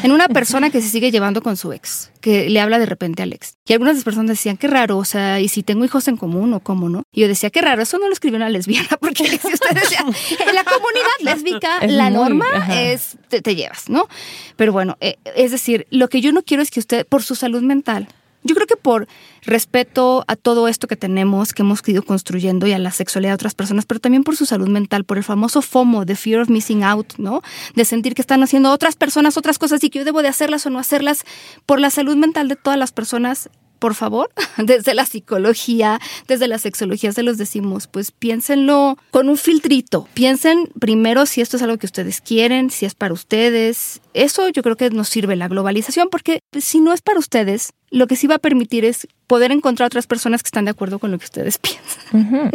[0.03, 3.24] en una persona que se sigue llevando con su ex, que le habla de repente
[3.24, 3.55] al ex.
[3.66, 6.61] Y algunas personas decían, qué raro, o sea, y si tengo hijos en común o
[6.61, 7.03] cómo, ¿no?
[7.11, 9.99] Y yo decía, qué raro, eso no lo escribió una lesbiana, porque si usted decía,
[9.99, 14.07] en la comunidad lésbica la norma es, te, te, llevas, ¿no?
[14.55, 17.36] Pero bueno, eh, es decir, lo que yo no quiero es que usted, por su
[17.36, 18.07] salud mental,
[18.45, 19.07] yo creo que por
[19.41, 23.35] respeto a todo esto que tenemos, que hemos ido construyendo y a la sexualidad de
[23.35, 26.49] otras personas, pero también por su salud mental, por el famoso FOMO, de fear of
[26.49, 27.41] missing out, ¿no?
[27.75, 30.65] De sentir que están haciendo otras personas otras cosas y que yo debo de hacerlas
[30.67, 31.25] o no hacerlas
[31.65, 33.49] por la salud mental de todas las personas
[33.80, 39.38] por favor, desde la psicología, desde la sexología se los decimos, pues piénsenlo con un
[39.38, 40.07] filtrito.
[40.13, 44.01] Piensen primero si esto es algo que ustedes quieren, si es para ustedes.
[44.13, 48.07] Eso yo creo que nos sirve la globalización, porque si no es para ustedes, lo
[48.07, 51.11] que sí va a permitir es poder encontrar otras personas que están de acuerdo con
[51.11, 51.57] lo que ustedes
[52.11, 52.51] piensan.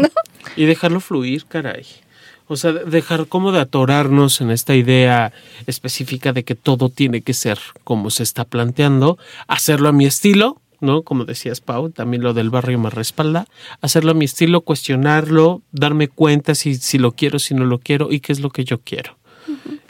[0.56, 1.86] Y dejarlo fluir, caray.
[2.52, 5.32] O sea, dejar como de atorarnos en esta idea
[5.68, 10.59] específica de que todo tiene que ser como se está planteando, hacerlo a mi estilo,
[10.80, 11.02] ¿no?
[11.02, 13.46] Como decías, Pau, también lo del barrio me respalda.
[13.80, 18.10] Hacerlo a mi estilo, cuestionarlo, darme cuenta si, si lo quiero, si no lo quiero
[18.10, 19.16] y qué es lo que yo quiero.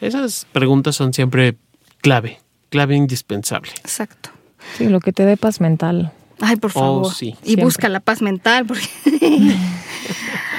[0.01, 1.57] Esas preguntas son siempre
[2.01, 3.71] clave, clave indispensable.
[3.81, 4.31] Exacto.
[4.77, 6.13] Sí, lo que te dé paz mental.
[6.41, 7.15] Ay, por oh, favor.
[7.15, 7.35] sí.
[7.45, 8.87] Y busca la paz mental, porque...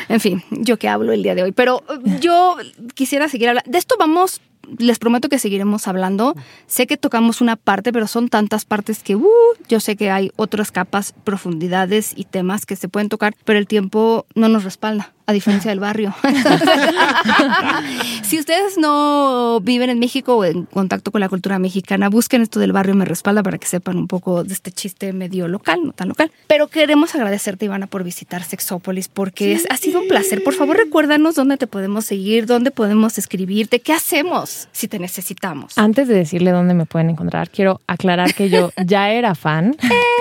[0.09, 1.51] en fin, yo que hablo el día de hoy.
[1.51, 1.84] Pero
[2.19, 2.57] yo
[2.93, 3.69] quisiera seguir hablando.
[3.69, 4.41] De esto vamos
[4.78, 6.36] les prometo que seguiremos hablando.
[6.68, 9.30] Sé que tocamos una parte, pero son tantas partes que uh,
[9.68, 13.68] yo sé que hay otras capas, profundidades y temas que se pueden tocar, pero el
[13.68, 15.14] tiempo no nos respalda.
[15.32, 16.13] A diferencia del barrio.
[18.21, 22.59] si ustedes no viven en México o en contacto con la cultura mexicana, busquen esto
[22.59, 25.93] del barrio Me Respalda para que sepan un poco de este chiste medio local, no
[25.93, 26.32] tan local.
[26.47, 30.43] Pero queremos agradecerte, Ivana, por visitar Sexópolis, porque ha sido un placer.
[30.43, 35.77] Por favor, recuérdanos dónde te podemos seguir, dónde podemos escribirte, qué hacemos si te necesitamos.
[35.77, 39.75] Antes de decirle dónde me pueden encontrar, quiero aclarar que yo ya era fan.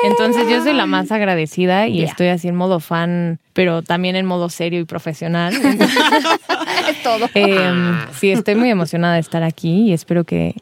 [0.04, 4.26] Entonces yo soy la más agradecida y estoy así en modo fan, pero también en
[4.26, 5.54] modo serio y profesional.
[6.90, 7.26] es todo.
[7.34, 10.54] Em, sí, estoy muy emocionada de estar aquí y espero que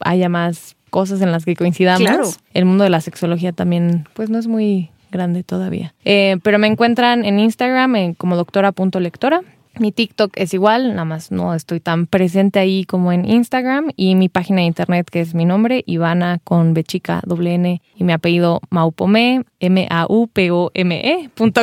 [0.00, 2.38] haya más cosas en las que coincidamos.
[2.52, 5.94] El mundo de la sexología también, pues no es muy grande todavía.
[6.04, 9.42] Eh, pero me encuentran en Instagram en como doctora.lectora
[9.78, 13.90] mi TikTok es igual, nada más no estoy tan presente ahí como en Instagram.
[13.96, 18.12] Y mi página de internet, que es mi nombre, Ivana con Bechica N y mi
[18.12, 21.54] apellido Maupome, M-A-U-P-O-M-E.com.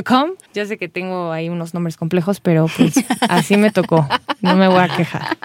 [0.54, 2.94] Ya sé que tengo ahí unos nombres complejos, pero pues
[3.30, 4.08] así me tocó.
[4.42, 5.38] No me voy a quejar.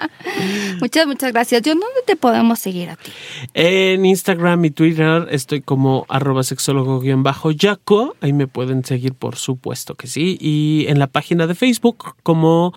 [0.79, 1.61] Muchas, muchas gracias.
[1.61, 3.11] ¿Yo dónde te podemos seguir a ti?
[3.53, 8.15] En Instagram y Twitter estoy como arroba sexólogo-yaco.
[8.21, 10.37] Ahí me pueden seguir, por supuesto que sí.
[10.39, 12.73] Y en la página de Facebook como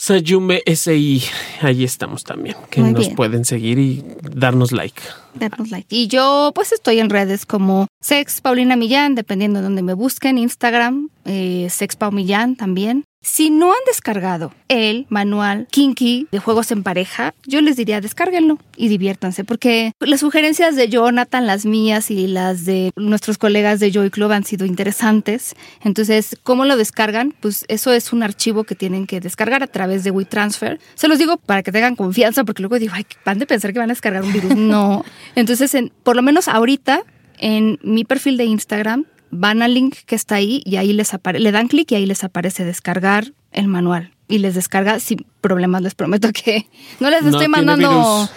[0.00, 1.22] Sayume SI.
[1.60, 4.98] Ahí estamos también, que nos pueden seguir y darnos like.
[5.34, 5.94] Darnos like.
[5.94, 10.38] Y yo pues estoy en redes como Sex Paulina Millán, dependiendo de donde me busquen,
[10.38, 13.04] Instagram, eh, Sex Pau Millán también.
[13.22, 18.58] Si no han descargado el manual Kinky de juegos en pareja, yo les diría descárguenlo
[18.76, 23.92] y diviértanse, porque las sugerencias de Jonathan, las mías y las de nuestros colegas de
[23.92, 25.54] Joy Club han sido interesantes.
[25.84, 27.34] Entonces, ¿cómo lo descargan?
[27.40, 30.80] Pues eso es un archivo que tienen que descargar a través de WeTransfer.
[30.94, 33.80] Se los digo para que tengan confianza, porque luego digo, ay, van de pensar que
[33.80, 34.54] van a descargar un virus.
[34.70, 35.04] No.
[35.34, 37.02] Entonces, por lo menos ahorita,
[37.38, 41.42] en mi perfil de Instagram van al link que está ahí y ahí les aparece,
[41.42, 45.82] le dan clic y ahí les aparece descargar el manual y les descarga sin problemas.
[45.82, 46.66] Les prometo que
[47.00, 48.28] no les estoy mandando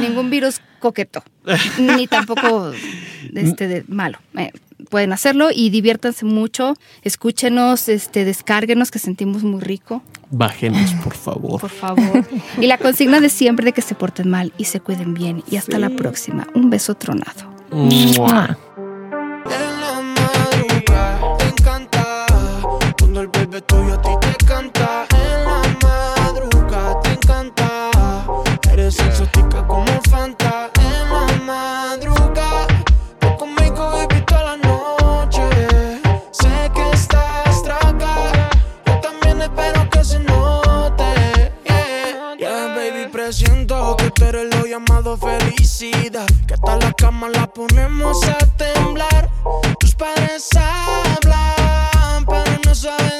[0.00, 1.22] ningún virus coqueto
[1.78, 2.72] ni tampoco
[3.34, 4.18] este de malo.
[4.36, 4.52] Eh,
[4.90, 6.74] pueden hacerlo y diviértanse mucho.
[7.02, 10.02] Escúchenos, este, descárguenos que sentimos muy rico.
[10.30, 11.60] Bájenos, por favor.
[11.60, 12.26] Por favor.
[12.60, 15.42] Y la consigna de siempre de que se porten mal y se cuiden bien.
[15.50, 16.46] Y hasta la próxima.
[16.54, 17.52] Un beso tronado.
[17.70, 18.56] bebé
[28.92, 30.70] Eres exótica como Fanta.
[30.78, 32.66] En la madruga,
[33.20, 35.42] tú conmigo baby toda la noche.
[36.30, 38.50] Sé que estás traga.
[38.86, 41.52] Yo también espero que se note.
[42.38, 46.26] Yeah, baby, presiento que tú eres lo llamado felicidad.
[46.46, 49.30] Que hasta la cama la ponemos a temblar.
[49.78, 50.48] Tus padres
[52.74, 53.11] saben